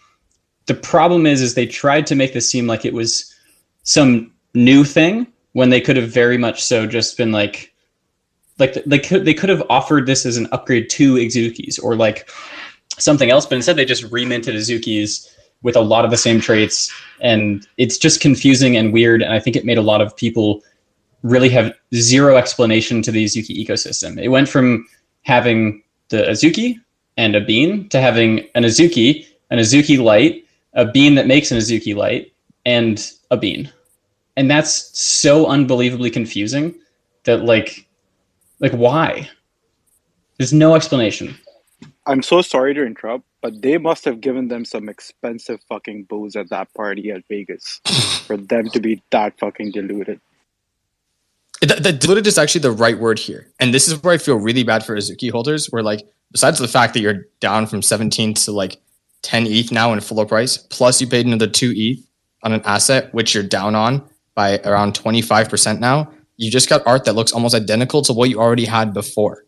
[0.66, 3.34] The problem is, is they tried to make this seem like it was
[3.82, 7.72] some new thing when they could have very much so just been like,
[8.58, 12.30] like they could they could have offered this as an upgrade to Azukis or like
[12.98, 15.26] something else, but instead they just reminted Azukis
[15.62, 19.22] with a lot of the same traits, and it's just confusing and weird.
[19.22, 20.62] And I think it made a lot of people
[21.22, 24.22] really have zero explanation to the Azuki ecosystem.
[24.22, 24.86] It went from
[25.22, 26.80] having the Azuki
[27.16, 31.58] and a bean to having an Azuki, an Azuki light, a bean that makes an
[31.58, 32.29] Azuki light,
[32.64, 33.70] and a bean.
[34.36, 36.74] And that's so unbelievably confusing
[37.24, 37.86] that like
[38.60, 39.28] like why?
[40.38, 41.36] There's no explanation.
[42.06, 46.36] I'm so sorry to interrupt, but they must have given them some expensive fucking booze
[46.36, 47.80] at that party at Vegas
[48.26, 50.20] for them to be that fucking deluded.
[51.60, 53.46] The, the diluted is actually the right word here.
[53.60, 56.68] And this is where I feel really bad for Azuki holders, where like, besides the
[56.68, 58.80] fact that you're down from 17 to like
[59.22, 62.09] 10 ETH now in full price, plus you paid another 2 ETH
[62.42, 67.04] on an asset, which you're down on by around 25% now, you just got art
[67.04, 69.44] that looks almost identical to what you already had before.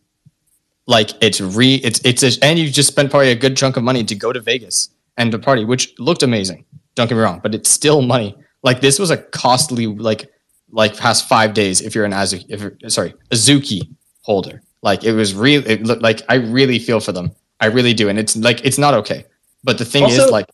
[0.87, 3.85] Like it's re it's it's a, and you just spent probably a good chunk of
[3.85, 6.65] money to go to Vegas and to party, which looked amazing.
[6.97, 8.37] Don't get me wrong, but it's still money.
[8.65, 10.29] Like this was a costly like
[10.73, 13.83] like past five days if you're an Azuki, if you're, sorry, Azuki
[14.23, 14.61] holder.
[14.83, 15.65] Like it was real.
[15.67, 17.31] It looked like I really feel for them.
[17.61, 19.25] I really do, and it's like it's not okay.
[19.63, 20.47] But the thing Also- is, like,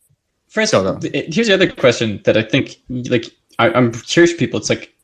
[0.49, 0.99] First, Go, go.
[0.99, 3.27] th- eh, here's the other question that I think, like,
[3.59, 4.59] I, I'm curious, people.
[4.59, 4.95] It's like,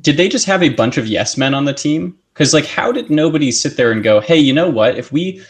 [0.00, 2.18] did they just have a bunch of yes men on the team?
[2.32, 4.98] Because, like, how did nobody sit there and go, hey, you know what?
[4.98, 5.42] If we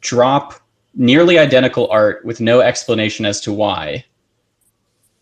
[0.00, 0.54] drop
[0.94, 4.04] nearly identical art with no explanation as to why,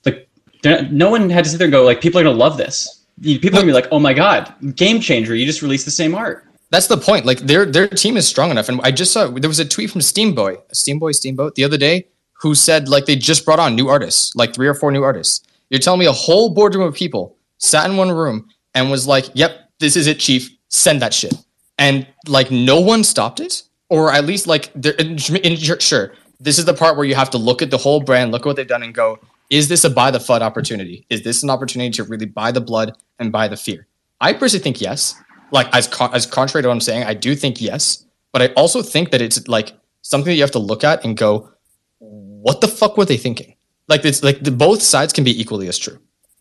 [0.05, 0.29] like,
[0.64, 3.05] not- no one had to sit there and go, like, people are gonna love this.
[3.23, 5.35] People are gonna be like, oh my god, game changer!
[5.35, 6.44] You just released the same art.
[6.71, 7.27] That's the point.
[7.27, 8.68] Like their their team is strong enough.
[8.68, 12.07] And I just saw there was a tweet from Steamboy, Steamboy Steamboat the other day,
[12.40, 15.46] who said like they just brought on new artists, like three or four new artists.
[15.70, 19.27] You're telling me a whole boardroom of people sat in one room and was like,
[19.35, 20.51] "Yep, this is it, chief.
[20.68, 21.35] Send that shit."
[21.79, 26.64] And like no one stopped it, or at least like in- in- sure, this is
[26.64, 28.66] the part where you have to look at the whole brand, look at what they've
[28.66, 29.18] done, and go,
[29.51, 31.07] "Is this a buy the FUD opportunity?
[31.11, 33.87] Is this an opportunity to really buy the blood and buy the fear?"
[34.20, 35.14] I personally think yes.
[35.51, 38.83] Like as as contrary to what I'm saying, I do think yes, but I also
[38.83, 39.72] think that it's like
[40.03, 41.48] something that you have to look at and go,
[42.48, 43.54] "What the fuck were they thinking?"
[43.88, 45.98] Like it's like the, both sides can be equally as true.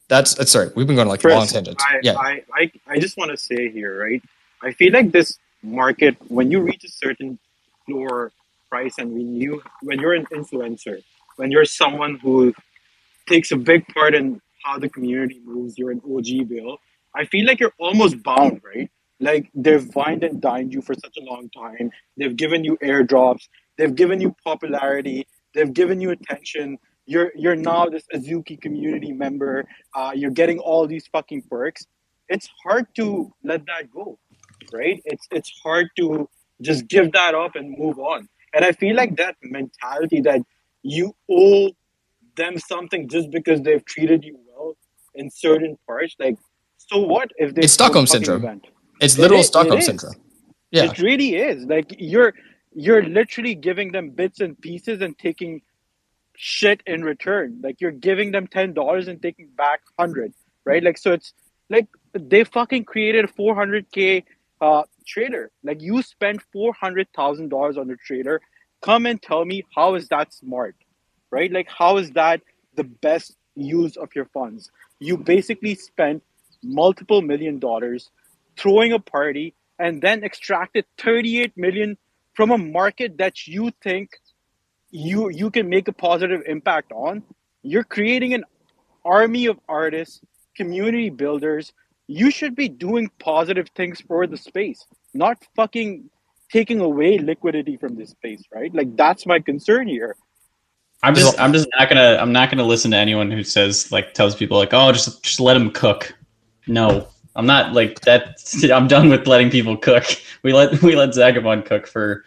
[0.10, 1.84] That's, that's sorry, we've been going like Chris, long tangents.
[1.86, 4.22] I, yeah, I, I, I just want to say here, right?
[4.62, 7.40] I feel like this market, when you reach a certain
[7.86, 8.32] floor
[8.70, 11.04] price, and when you, when you're an influencer,
[11.36, 12.54] when you're someone who
[13.28, 16.78] takes a big part in how the community moves, you're an OG bill.
[17.14, 18.90] I feel like you're almost bound, right?
[19.20, 21.92] Like they've wined and dined you for such a long time.
[22.18, 23.48] They've given you airdrops.
[23.78, 25.28] They've given you popularity.
[25.58, 26.78] They've given you attention.
[27.08, 29.66] You're you're now this Azuki community member.
[29.96, 31.88] Uh, you're getting all these fucking perks.
[32.30, 34.20] It's hard to let that go,
[34.72, 35.02] right?
[35.06, 36.30] It's it's hard to
[36.62, 38.30] just give that up and move on.
[38.54, 40.42] And I feel like that mentality that
[40.84, 41.72] you owe
[42.36, 44.78] them something just because they've treated you well
[45.16, 46.38] in certain parts, like
[46.78, 48.44] so what if they It's Stockholm syndrome.
[48.44, 48.68] event?
[49.02, 49.86] it's It literal is- it Stockholm is.
[49.88, 50.16] syndrome.
[50.70, 51.66] Yeah, It really is.
[51.66, 52.34] Like you're
[52.78, 55.62] you're literally giving them bits and pieces and taking
[56.36, 57.60] shit in return.
[57.64, 60.84] Like you're giving them ten dollars and taking back hundred, right?
[60.84, 61.34] Like so it's
[61.72, 64.26] like they fucking created a four hundred K
[64.62, 65.50] uh trader.
[65.64, 68.42] Like you spent four hundred thousand dollars on a trader.
[68.84, 70.76] Come and tell me how is that smart?
[71.32, 71.52] Right?
[71.52, 72.42] Like how is that
[72.76, 74.70] the best use of your funds?
[75.00, 76.22] You basically spent
[76.62, 78.12] multiple million dollars
[78.56, 81.98] throwing a party and then extracted 38 million
[82.38, 84.12] from a market that you think
[84.92, 87.24] you you can make a positive impact on
[87.64, 88.46] you're creating an
[89.04, 90.22] army of artists
[90.56, 91.74] community builders.
[92.08, 96.10] You should be doing positive things for the space not fucking
[96.52, 98.74] taking away liquidity from this space right?
[98.74, 100.16] Like that's my concern here.
[101.02, 104.14] I'm just I'm just not gonna I'm not gonna listen to anyone who says like
[104.14, 106.14] tells people like oh just just let them cook.
[106.68, 108.38] No, I'm not like that.
[108.74, 110.06] I'm done with letting people cook.
[110.44, 112.26] We let we let Zagabond cook for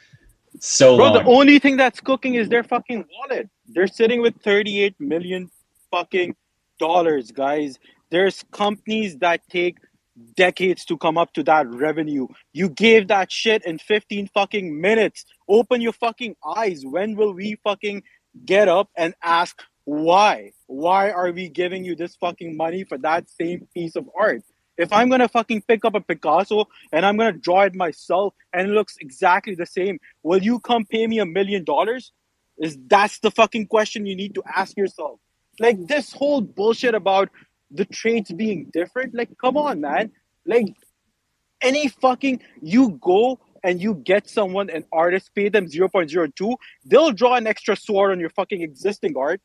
[0.59, 1.25] so Bro, long.
[1.25, 3.49] the only thing that's cooking is their fucking wallet.
[3.69, 5.51] They're sitting with 38 million
[5.91, 6.35] fucking
[6.79, 7.79] dollars, guys.
[8.11, 9.79] There's companies that take
[10.37, 12.27] decades to come up to that revenue.
[12.53, 15.25] You gave that shit in 15 fucking minutes.
[15.49, 16.85] Open your fucking eyes.
[16.85, 18.03] When will we fucking
[18.45, 20.53] get up and ask why?
[20.67, 24.43] Why are we giving you this fucking money for that same piece of art?
[24.81, 28.71] If I'm gonna fucking pick up a Picasso and I'm gonna draw it myself and
[28.71, 32.13] it looks exactly the same, will you come pay me a million dollars?
[32.57, 35.21] Is that's the fucking question you need to ask yourself.
[35.59, 37.29] Like this whole bullshit about
[37.71, 40.13] the traits being different, like come on, man.
[40.47, 40.69] Like
[41.61, 47.35] any fucking you go and you get someone an artist, pay them 0.02, they'll draw
[47.35, 49.43] an extra sword on your fucking existing art.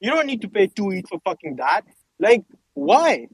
[0.00, 1.82] You don't need to pay two each for fucking that.
[2.18, 3.28] Like, why?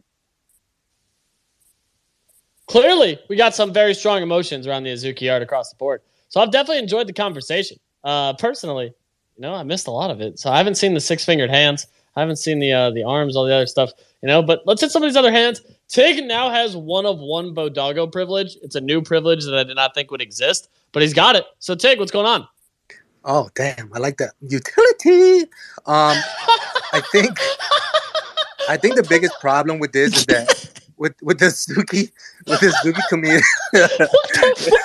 [2.67, 6.01] Clearly, we got some very strong emotions around the Azuki art across the board.
[6.29, 7.79] So I've definitely enjoyed the conversation.
[8.03, 8.93] Uh, personally,
[9.37, 10.39] you know, I missed a lot of it.
[10.39, 11.87] So I haven't seen the six fingered hands.
[12.17, 13.91] I haven't seen the uh, the arms, all the other stuff.
[14.23, 15.61] You know, but let's hit some of these other hands.
[15.89, 18.57] Tig now has one of one Bodoggo privilege.
[18.63, 21.45] It's a new privilege that I did not think would exist, but he's got it.
[21.59, 22.47] So Tig, what's going on?
[23.25, 25.43] Oh damn, I like that utility.
[25.87, 26.17] Um,
[26.93, 27.39] I think
[28.69, 30.64] I think the biggest problem with this is that
[30.97, 32.13] with with the Suki
[32.47, 33.45] with the Suki community.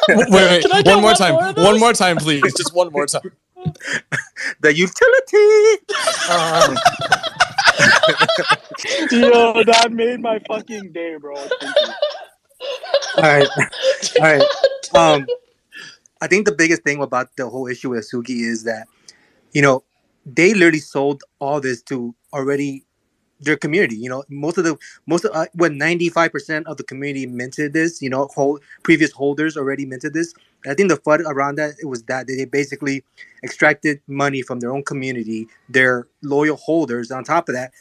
[0.08, 2.92] wait, wait, Can I one more one time, more one more time, please, just one
[2.92, 3.22] more time.
[4.62, 5.80] the utility.
[6.30, 6.78] Um,
[9.12, 11.36] Yo, that made my fucking day, bro.
[11.36, 11.48] All
[13.18, 13.48] right,
[14.20, 14.44] all right.
[14.96, 15.28] Um,
[16.22, 18.88] I think the biggest thing about the whole issue with Suki is that,
[19.54, 19.84] you know,
[20.26, 22.86] they literally sold all this to already
[23.40, 23.96] their community.
[23.96, 24.78] You know, most of the
[25.08, 28.02] most of uh, what ninety five percent of the community minted this.
[28.02, 30.34] You know, whole previous holders already minted this.
[30.68, 33.04] I think the fun around that it was that they basically
[33.44, 37.12] extracted money from their own community, their loyal holders.
[37.12, 37.72] On top of that,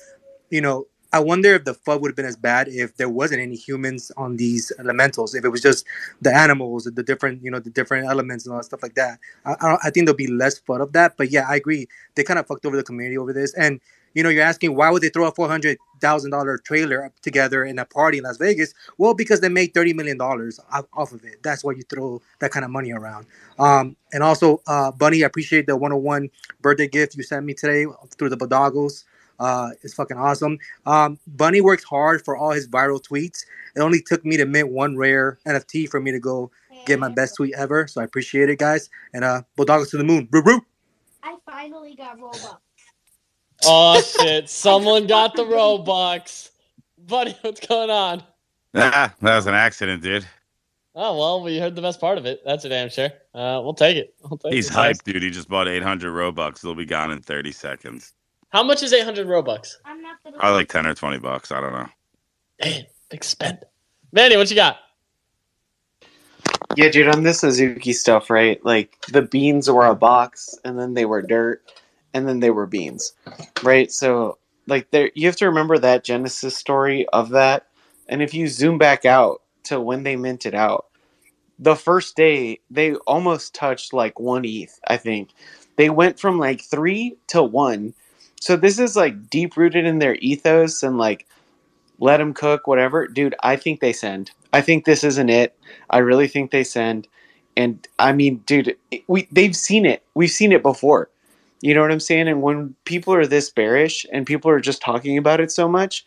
[0.50, 3.40] you know, I wonder if the FUD would have been as bad if there wasn't
[3.40, 5.34] any humans on these elementals.
[5.34, 5.86] If it was just
[6.20, 9.18] the animals, the different, you know, the different elements and all that stuff like that.
[9.46, 11.16] I, I, I think there'll be less FUD of that.
[11.16, 11.88] But yeah, I agree.
[12.14, 13.54] They kind of fucked over the community over this.
[13.54, 13.80] And
[14.14, 17.18] you know, you're asking why would they throw a four hundred thousand dollar trailer up
[17.20, 18.74] together in a party in Las Vegas?
[18.96, 21.42] Well, because they made thirty million dollars off, of it.
[21.42, 23.26] That's why you throw that kind of money around.
[23.58, 26.30] Um, and also, uh, Bunny, I appreciate the 101
[26.60, 27.86] birthday gift you sent me today
[28.16, 29.04] through the Bodoggos.
[29.38, 30.58] Uh, it's fucking awesome.
[30.86, 33.44] Um, Bunny works hard for all his viral tweets.
[33.76, 36.50] It only took me to mint one rare NFT for me to go
[36.86, 37.86] get my best tweet ever.
[37.86, 38.90] So I appreciate it, guys.
[39.12, 40.28] And uh, Bodoggos to the moon.
[40.30, 40.60] Boo.
[41.22, 42.58] I finally got Robux.
[43.64, 44.48] Oh shit!
[44.48, 46.50] Someone got the Robux.
[46.98, 48.22] Buddy, what's going on?
[48.74, 50.26] Ah, that was an accident, dude.
[50.94, 52.40] Oh well, we heard the best part of it.
[52.44, 53.10] That's a damn sure.
[53.34, 54.14] Uh, we'll take it.
[54.22, 54.98] We'll take He's it, guys.
[54.98, 55.22] hyped, dude.
[55.22, 56.60] He just bought 800 Robux.
[56.60, 58.12] They'll be gone in 30 seconds.
[58.50, 59.74] How much is 800 Robux?
[59.84, 60.36] I'm not gonna.
[60.40, 61.52] I like 10 or 20 bucks.
[61.52, 61.88] I don't know.
[62.60, 63.58] Damn, big spend.
[64.12, 64.78] Manny, what you got?
[66.76, 68.62] Yeah, dude, on this Suzuki stuff, right?
[68.64, 71.62] Like the beans were a box, and then they were dirt,
[72.18, 73.14] and then they were beans,
[73.64, 73.92] right?
[73.92, 74.38] So,
[74.68, 77.68] like, there you have to remember that genesis story of that,
[78.08, 80.86] and if you zoom back out to when they minted out,
[81.60, 84.80] the first day they almost touched like one ETH.
[84.88, 85.30] I think.
[85.76, 87.94] They went from like three to one.
[88.40, 91.26] So this is like deep rooted in their ethos and like
[92.00, 93.08] let them cook whatever.
[93.08, 94.32] Dude i think they send.
[94.52, 95.56] I think this isn't it.
[95.90, 97.08] I really think they send.
[97.56, 98.76] And i mean dude
[99.08, 100.04] we they've seen it.
[100.14, 101.10] We've seen it before
[101.62, 104.82] you know what i'm saying and when people are this bearish and people are just
[104.82, 106.06] talking about it so much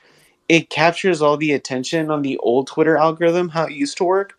[0.50, 4.34] it captures all the attention on the old twitter algorithm how it used to work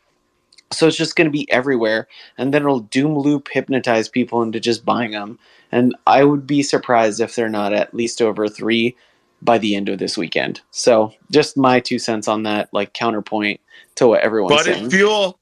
[0.73, 2.09] so it's just going to be everywhere
[2.39, 5.39] and then it'll doom loop hypnotize people into just buying them
[5.73, 8.97] and i would be surprised if they're not at least over three
[9.43, 10.61] by the end of this weekend.
[10.71, 13.61] So just my two cents on that, like counterpoint
[13.97, 14.85] to what everyone's But saying.
[14.85, 15.41] it's fuel.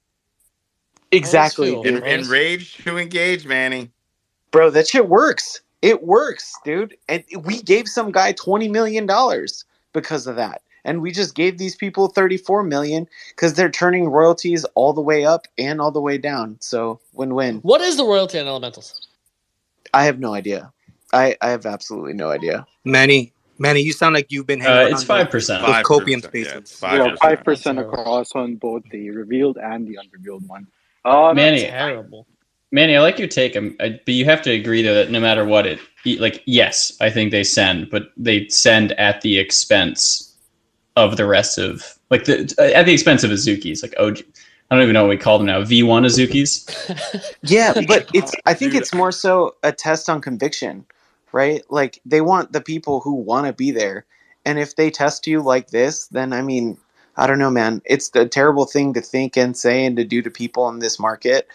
[1.13, 1.83] exactly, fuel.
[1.85, 2.05] dude.
[2.05, 3.91] En- Enraged to engage, Manny.
[4.51, 4.71] Bro.
[4.71, 5.61] That shit works.
[5.83, 6.97] It works, dude.
[7.09, 11.59] And we gave some guy twenty million dollars because of that, and we just gave
[11.59, 16.01] these people thirty-four million because they're turning royalties all the way up and all the
[16.01, 16.57] way down.
[16.61, 17.59] So win-win.
[17.59, 19.09] What is the royalty on elementals?
[19.95, 20.73] I have no idea.
[21.13, 22.67] I I have absolutely no idea.
[22.85, 24.89] Manny, Manny, you sound like you've been hanging.
[24.89, 25.63] Uh, it's the- five percent.
[25.67, 26.53] Those 5%, copium yeah, spaces.
[26.55, 27.19] it's Yeah, 5%.
[27.19, 30.67] five percent across on both the revealed and the unrevealed one.
[31.05, 32.27] Um, Manny, Terrible.
[32.73, 35.21] Manny, I like your take, um, I- but you have to agree though that no
[35.21, 35.81] matter what it,
[36.19, 40.35] like, yes, I think they send, but they send at the expense
[40.97, 44.15] of the rest of, like, the at the expense of Azuki's, like oh,
[44.71, 45.63] I don't even know what we call them now.
[45.65, 46.67] V one Azuki's.
[47.43, 50.85] Yeah, but it's I think it's more so a test on conviction,
[51.33, 51.63] right?
[51.71, 54.05] Like they want the people who want to be there.
[54.45, 56.77] And if they test you like this, then I mean,
[57.17, 57.83] I don't know, man.
[57.85, 60.99] It's a terrible thing to think and say and to do to people in this
[60.99, 61.49] market,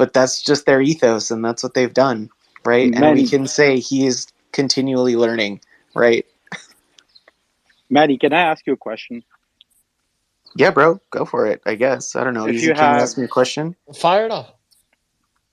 [0.00, 2.30] but that's just their ethos and that's what they've done,
[2.64, 2.90] right?
[2.94, 5.60] And we can say he is continually learning,
[5.94, 6.24] right?
[7.90, 9.22] Maddie, can I ask you a question?
[10.56, 11.60] Yeah, bro, go for it.
[11.66, 12.46] I guess I don't know.
[12.46, 13.76] If Easy, you can you have- ask me a question?
[13.94, 14.54] Fire it off.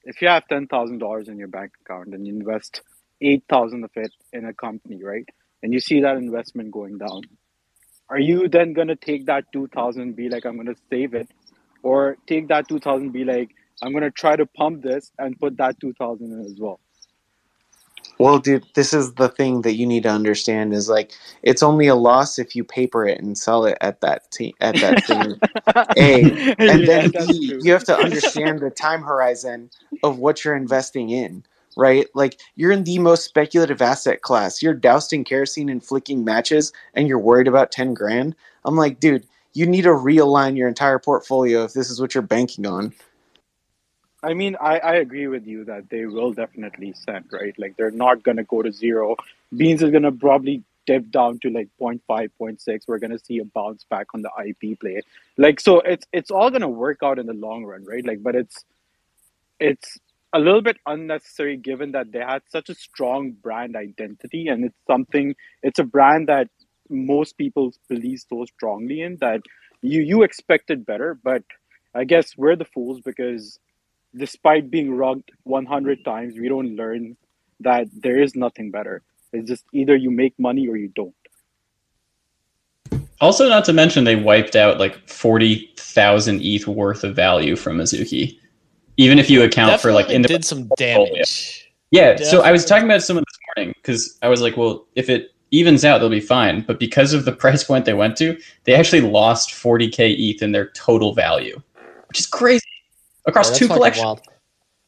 [0.06, 2.82] If you have ten thousand dollars in your bank account and you invest
[3.20, 5.28] eight thousand of it in a company, right?
[5.62, 7.24] And you see that investment going down,
[8.10, 11.28] are you then gonna take that two thousand and be like, I'm gonna save it,
[11.84, 13.50] or take that two thousand be like,
[13.82, 16.80] I'm gonna try to pump this and put that two thousand in as well?
[18.20, 21.12] Well, dude, this is the thing that you need to understand is like
[21.44, 24.80] it's only a loss if you paper it and sell it at that te- at
[24.80, 25.42] that thing.
[25.98, 27.60] A, and Yeah, then B, true.
[27.62, 29.70] you have to understand the time horizon
[30.04, 31.44] of what you're investing in,
[31.76, 32.08] right?
[32.16, 34.62] Like you're in the most speculative asset class.
[34.62, 38.36] You're doused in kerosene and flicking matches, and you're worried about ten grand.
[38.66, 42.24] I'm like, dude, you need to realign your entire portfolio if this is what you're
[42.24, 42.94] banking on.
[44.24, 47.54] I mean, I, I agree with you that they will definitely send, right?
[47.58, 49.16] Like they're not gonna go to zero.
[49.56, 52.02] Beans is gonna probably dip down to like 0.5,
[52.42, 52.82] 0.6.
[52.88, 55.02] We're gonna see a bounce back on the IP play.
[55.38, 58.06] Like so it's it's all gonna work out in the long run, right?
[58.06, 58.66] Like but it's
[59.60, 59.98] it's
[60.34, 64.78] a little bit unnecessary given that they had such a strong brand identity and it's
[64.88, 66.50] something it's a brand that
[66.90, 69.42] most people believe so strongly in that
[69.82, 71.44] you you expected better, but
[71.94, 73.60] I guess we're the fools because
[74.18, 77.16] despite being rugged 100 times, we don't learn
[77.60, 79.02] that there is nothing better.
[79.34, 81.14] It's just either you make money or you don't.
[83.20, 87.80] Also, not to mention they wiped out like forty thousand ETH worth of value from
[87.80, 88.38] Azuki.
[88.98, 91.72] Even if you account for like Definitely individual did some damage.
[91.92, 95.10] Yeah, so I was talking about someone this morning because I was like, well, if
[95.10, 96.62] it evens out, they'll be fine.
[96.62, 100.52] But because of the price point they went to, they actually lost 40k ETH in
[100.52, 101.60] their total value,
[102.08, 102.67] which is crazy
[103.28, 104.04] across Yeah, two collections.
[104.06, 104.22] wild.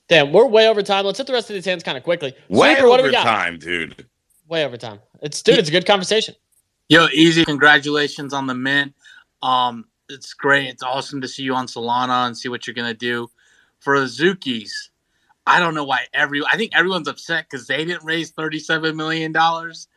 [0.08, 1.06] Damn, we're way over time.
[1.06, 2.34] Let's hit the rest of these hands kind of quickly.
[2.50, 3.24] Way Super, what do we over got?
[3.24, 4.08] time, dude.
[4.48, 5.00] Way over time.
[5.22, 6.34] It's dude, it's a good conversation.
[6.88, 7.46] Yo, easy.
[7.46, 8.96] Congratulations on the mint.
[9.44, 10.68] Um, it's great.
[10.70, 13.30] It's awesome to see you on Solana and see what you're gonna do
[13.80, 14.72] for the Zukis.
[15.46, 16.42] I don't know why every.
[16.52, 19.88] I think everyone's upset because they didn't raise thirty-seven million dollars.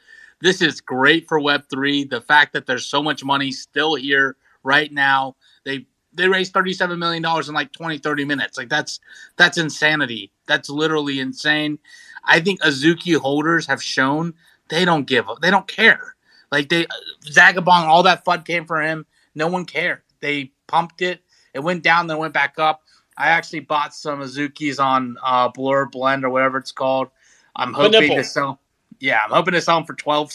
[0.43, 2.05] This is great for Web three.
[2.05, 5.37] The fact that there's so much money still here right now.
[5.65, 8.59] They they raised thirty-seven million dollars in like 20, 30 minutes.
[8.59, 9.01] Like that's
[9.37, 10.31] that's insanity.
[10.47, 11.79] That's literally insane.
[12.25, 14.35] I think Azuki holders have shown
[14.69, 15.41] they don't give up.
[15.41, 16.17] They don't care.
[16.51, 16.87] Like they
[17.25, 19.07] Zagabond, all that FUD came for him.
[19.35, 20.03] No one cared.
[20.21, 21.21] They pumped it.
[21.55, 22.83] It went down, then went back up.
[23.17, 27.09] I actually bought some Azukis on uh, Blur Blend or whatever it's called.
[27.55, 28.61] I'm hoping to sell.
[29.01, 30.33] Yeah, I'm hoping to sell them for 12,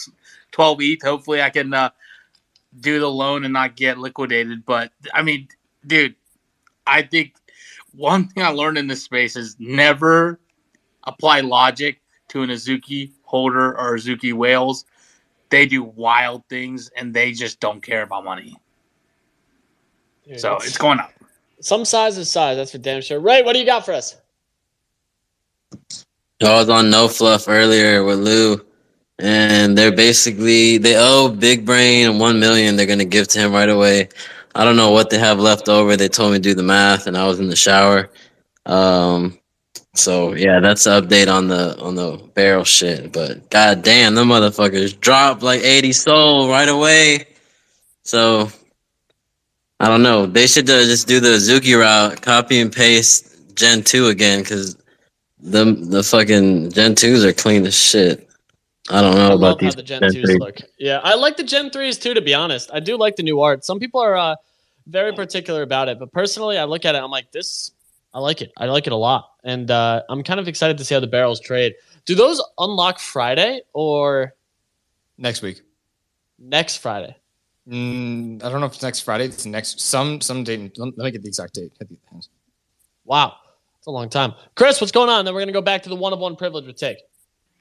[0.51, 1.01] 12 ETH.
[1.01, 1.89] Hopefully, I can uh,
[2.79, 4.65] do the loan and not get liquidated.
[4.65, 5.47] But I mean,
[5.85, 6.15] dude,
[6.85, 7.35] I think
[7.93, 10.39] one thing I learned in this space is never
[11.03, 14.85] apply logic to an Azuki holder or Azuki whales.
[15.49, 18.55] They do wild things and they just don't care about money.
[20.27, 21.11] Dude, So it's going up.
[21.59, 22.57] Some size is size.
[22.57, 23.19] That's for damn sure.
[23.19, 24.17] Ray, what do you got for us?
[26.43, 28.63] I was on No Fluff earlier with Lou,
[29.17, 32.75] and they're basically they owe Big Brain one million.
[32.75, 34.09] They're gonna give to him right away.
[34.57, 35.95] I don't know what they have left over.
[35.95, 38.09] They told me to do the math, and I was in the shower.
[38.65, 39.37] Um,
[39.93, 43.11] so yeah, that's the update on the on the barrel shit.
[43.13, 47.27] But god damn, the motherfuckers dropped like eighty Sol right away.
[48.03, 48.49] So
[49.79, 50.25] I don't know.
[50.25, 54.75] They should uh, just do the Azuki route, copy and paste Gen two again, because
[55.39, 58.26] the the fucking Gen twos are clean as shit.
[58.89, 60.37] I don't know I about love how these the Gen 2s 3.
[60.37, 60.57] look.
[60.79, 62.69] Yeah, I like the Gen 3s too, to be honest.
[62.73, 63.65] I do like the new art.
[63.65, 64.35] Some people are uh,
[64.87, 67.71] very particular about it, but personally, I look at it, I'm like, this,
[68.13, 68.51] I like it.
[68.57, 69.31] I like it a lot.
[69.43, 71.75] And uh, I'm kind of excited to see how the barrels trade.
[72.05, 74.33] Do those unlock Friday or
[75.17, 75.61] next week?
[76.39, 77.15] Next Friday.
[77.67, 79.25] Mm, I don't know if it's next Friday.
[79.25, 80.77] It's next some some date.
[80.77, 81.73] Let me get the exact date.
[81.77, 82.29] Hit the things.
[83.03, 83.35] Wow.
[83.77, 84.33] It's a long time.
[84.55, 85.25] Chris, what's going on?
[85.25, 86.97] Then we're going to go back to the one of one privilege with Take.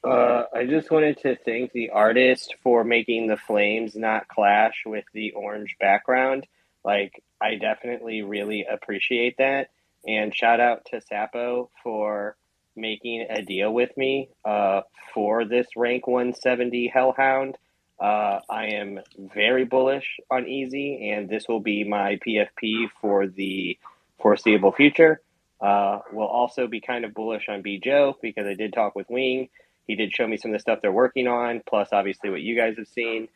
[0.07, 5.05] Uh, I just wanted to thank the artist for making the flames not clash with
[5.13, 6.47] the orange background.
[6.85, 9.71] Like, I definitely really appreciate that.
[10.07, 12.37] And shout out to Sapo for
[12.77, 14.83] making a deal with me uh,
[15.13, 17.59] for this rank 170 Hellhound.
[17.99, 19.01] Uh, I am
[19.35, 23.77] very bullish on Easy, and this will be my PFP for the
[24.21, 25.21] foreseeable future.
[25.61, 29.11] Uh, we'll also be kind of bullish on B Joe because I did talk with
[29.11, 29.49] Wing.
[29.87, 32.57] He did show me some of the stuff they're working on, plus obviously what you
[32.57, 33.29] guys have seen.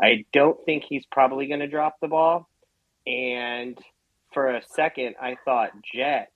[0.00, 2.48] I don't think he's probably going to drop the ball.
[3.06, 3.78] And
[4.32, 6.30] for a second, I thought Jet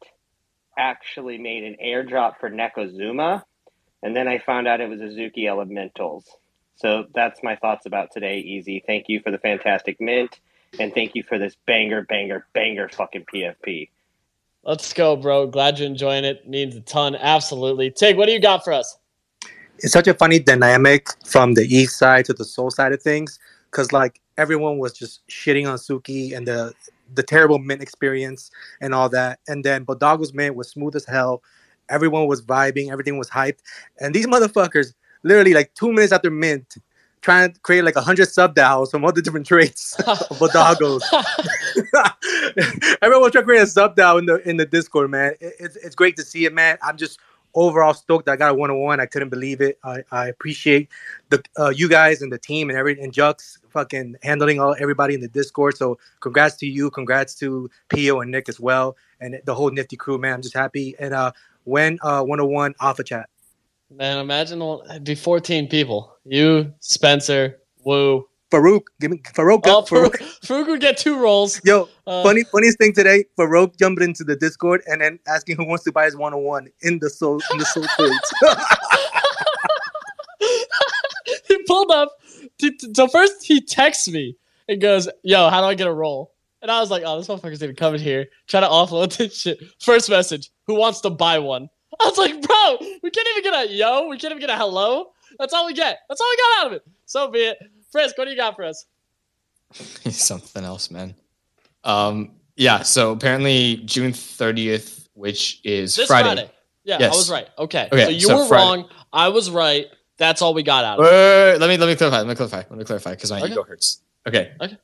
[0.78, 3.44] actually made an airdrop for Nekozuma,
[4.02, 6.24] and then I found out it was Azuki Elementals.
[6.76, 8.82] So that's my thoughts about today, Easy.
[8.86, 10.40] Thank you for the fantastic mint,
[10.78, 13.90] and thank you for this banger, banger, banger fucking PFP.
[14.62, 15.46] Let's go, bro.
[15.46, 16.48] Glad you're enjoying it.
[16.48, 17.16] Means a ton.
[17.16, 17.90] Absolutely.
[17.90, 18.98] Take, what do you got for us?
[19.82, 23.38] It's such a funny dynamic from the east side to the Sol side of things
[23.70, 26.72] because like everyone was just shitting on Suki and the
[27.14, 28.50] the terrible mint experience
[28.80, 29.40] and all that.
[29.48, 31.42] And then Bodoggo's mint was smooth as hell.
[31.88, 32.90] Everyone was vibing.
[32.90, 33.58] Everything was hyped.
[34.00, 36.76] And these motherfuckers literally like two minutes after mint
[37.20, 41.02] trying to create like a hundred sub dials from all the different traits of Bodoggos
[43.02, 45.34] everyone was trying to create a sub dial in the in the discord man.
[45.40, 46.78] It, it's, it's great to see it man.
[46.82, 47.18] I'm just
[47.54, 49.00] overall stoked I got a one on one.
[49.00, 49.78] I couldn't believe it.
[49.84, 50.88] I, I appreciate
[51.28, 55.14] the uh, you guys and the team and every and Jux fucking handling all everybody
[55.14, 55.76] in the Discord.
[55.76, 59.96] So congrats to you, congrats to Pio and Nick as well, and the whole Nifty
[59.96, 60.34] crew, man.
[60.34, 60.94] I'm just happy.
[60.98, 61.32] And uh,
[61.64, 63.28] when uh 101 Alpha Chat.
[63.92, 66.16] Man, imagine it'd be 14 people.
[66.24, 68.29] You, Spencer, Woo.
[68.50, 69.60] Farouk, give me Farouk.
[69.64, 70.16] Oh, Farouk.
[70.42, 71.60] Farouk, would get two rolls.
[71.64, 75.64] Yo, Uh, funny funniest thing today, Farouk jumped into the Discord and then asking who
[75.64, 78.34] wants to buy his one on one in the Sol in the Sol trades.
[81.48, 82.10] he pulled up.
[82.94, 84.36] So first he texts me
[84.68, 86.32] and goes, "Yo, how do I get a roll?"
[86.62, 89.40] And I was like, "Oh, this motherfucker's gonna come in here try to offload this
[89.40, 91.68] shit." First message: Who wants to buy one?
[92.00, 94.08] I was like, "Bro, we can't even get a yo.
[94.08, 95.06] We can't even get a hello.
[95.38, 96.00] That's all we get.
[96.08, 96.82] That's all we got out of it.
[97.06, 97.58] So be it."
[97.92, 98.86] Frisk, what do you got for us?
[100.02, 101.14] He's something else, man.
[101.84, 102.82] Um, yeah.
[102.82, 106.28] So apparently June thirtieth, which is This Friday.
[106.28, 106.50] Friday.
[106.84, 107.12] Yeah, Yes.
[107.14, 107.48] I was right.
[107.58, 107.88] Okay.
[107.92, 108.64] Okay, so you so were Friday.
[108.64, 108.88] wrong.
[109.12, 109.86] I was right.
[110.16, 111.12] That's all we got out of Wait, it.
[111.12, 112.18] wait, wait, let me let me clarify.
[112.18, 112.58] Let me clarify.
[112.68, 113.52] Let me clarify because my Okay.
[113.52, 114.00] ego hurts.
[114.26, 114.52] Okay.
[114.60, 114.76] Okay.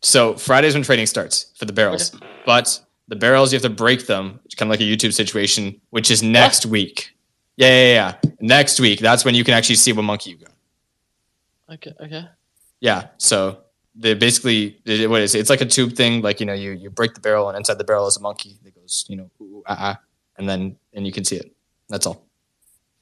[0.00, 2.12] So Friday's when trading starts for the barrels,
[2.44, 5.80] but the barrels you have to break them, it's kind of like a YouTube situation,
[5.90, 7.14] which is next week.
[7.56, 7.92] Yeah, yeah,
[8.22, 8.30] yeah.
[8.40, 10.50] Next week, that's when you can actually see what monkey you got.
[11.74, 11.92] Okay.
[12.00, 12.24] Okay.
[12.82, 13.06] Yeah.
[13.16, 13.58] So
[13.94, 14.76] they basically
[15.06, 15.38] what is it?
[15.40, 16.20] It's like a tube thing.
[16.20, 18.58] Like you know, you you break the barrel, and inside the barrel is a monkey
[18.64, 20.00] that goes, you know, ooh, ooh, ah, ah,
[20.36, 21.54] and then and you can see it.
[21.88, 22.26] That's all.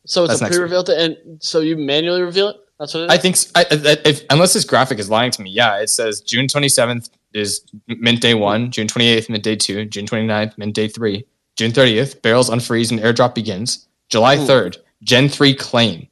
[0.06, 2.56] So it's That's a pre-reveal, thing, and so you manually reveal it.
[2.78, 3.10] That's what it is.
[3.12, 3.60] I think I,
[3.90, 7.62] I- if, unless this graphic is lying to me, yeah, it says June 27th is
[7.86, 11.24] mint day one, June 28th mint day two, June 29th mint day three,
[11.56, 14.46] June 30th barrels unfreeze and airdrop begins, July Ooh.
[14.46, 16.08] 3rd Gen 3 claim,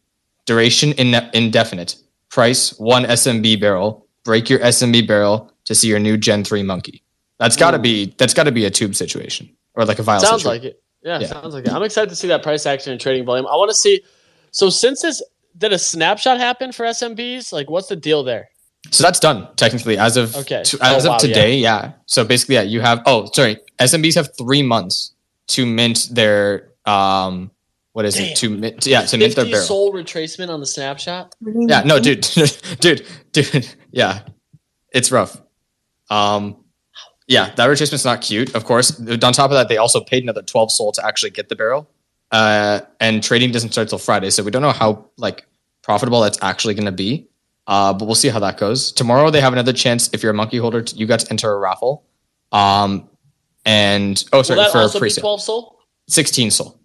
[0.46, 1.96] duration inde- indefinite,
[2.30, 7.02] price one SMB barrel, break your SMB barrel to see your new Gen 3 monkey.
[7.38, 10.20] That's got to be that's got to be a tube situation or like a vial.
[10.20, 10.62] Sounds situation.
[10.64, 10.82] like it.
[11.02, 11.26] Yeah, Yeah.
[11.28, 11.72] sounds like it.
[11.72, 13.46] I'm excited to see that price action and trading volume.
[13.46, 14.02] I want to see.
[14.50, 15.22] So since this
[15.56, 17.52] did a snapshot happen for SMBs?
[17.52, 18.48] Like, what's the deal there?
[18.90, 20.62] So that's done technically as of Okay.
[20.64, 21.56] to- as Oh, of wow, today.
[21.58, 21.92] Yeah.
[22.06, 23.02] So basically, yeah, you have.
[23.06, 23.58] Oh, sorry.
[23.78, 25.12] SMBs have three months
[25.48, 27.50] to mint their um.
[27.98, 28.26] What is Damn.
[28.26, 28.36] it?
[28.36, 28.86] To mint.
[28.86, 29.66] Yeah, to mint their barrel.
[29.66, 31.34] Sol retracement on the snapshot.
[31.44, 31.82] Yeah.
[31.84, 32.20] No, dude,
[32.78, 33.74] dude, dude.
[33.90, 34.20] Yeah,
[34.92, 35.42] it's rough.
[36.08, 36.58] Um.
[37.26, 38.54] Yeah, that retracement's not cute.
[38.54, 39.00] Of course.
[39.00, 41.90] On top of that, they also paid another twelve Sol to actually get the barrel.
[42.30, 45.44] Uh, and trading doesn't start till Friday, so we don't know how like
[45.82, 47.26] profitable that's actually going to be.
[47.66, 48.92] Uh, but we'll see how that goes.
[48.92, 50.08] Tomorrow they have another chance.
[50.12, 52.04] If you're a monkey holder, you got to enter a raffle.
[52.52, 53.10] Um,
[53.66, 55.80] and oh, sorry, Will that for a also be pre-sale, 12 Sol?
[56.06, 56.78] sixteen soul.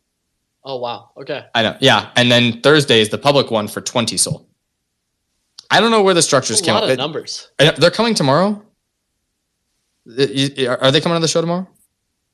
[0.65, 1.11] Oh wow.
[1.17, 1.45] Okay.
[1.53, 1.77] I know.
[1.81, 4.47] Yeah, and then Thursday is the public one for twenty Sol.
[5.71, 6.73] I don't know where the structures A came.
[6.75, 6.87] lot up.
[6.89, 7.49] of It- numbers.
[7.59, 8.61] They're coming tomorrow.
[10.07, 11.67] Are they coming on the show tomorrow?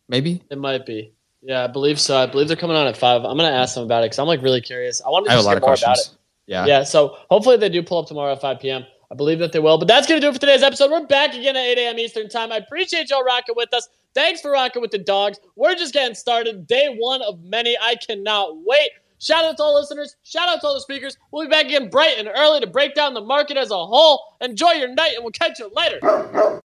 [0.07, 0.41] Maybe.
[0.49, 1.13] It might be.
[1.41, 2.17] Yeah, I believe so.
[2.17, 3.23] I believe they're coming on at five.
[3.23, 5.01] I'm gonna ask them about it because I'm like really curious.
[5.05, 5.85] I want to I have a lot of more about it.
[5.85, 6.17] questions.
[6.47, 6.65] Yeah.
[6.65, 6.83] Yeah.
[6.83, 8.85] So hopefully they do pull up tomorrow at 5 p.m.
[9.11, 9.77] I believe that they will.
[9.77, 10.91] But that's gonna do it for today's episode.
[10.91, 11.99] We're back again at 8 a.m.
[11.99, 12.51] Eastern time.
[12.51, 13.89] I appreciate y'all rocking with us.
[14.13, 15.39] Thanks for rocking with the dogs.
[15.55, 16.67] We're just getting started.
[16.67, 17.75] Day one of many.
[17.81, 18.91] I cannot wait.
[19.19, 20.15] Shout out to all listeners.
[20.23, 21.17] Shout out to all the speakers.
[21.31, 24.37] We'll be back again bright and early to break down the market as a whole.
[24.41, 25.99] Enjoy your night, and we'll catch you later.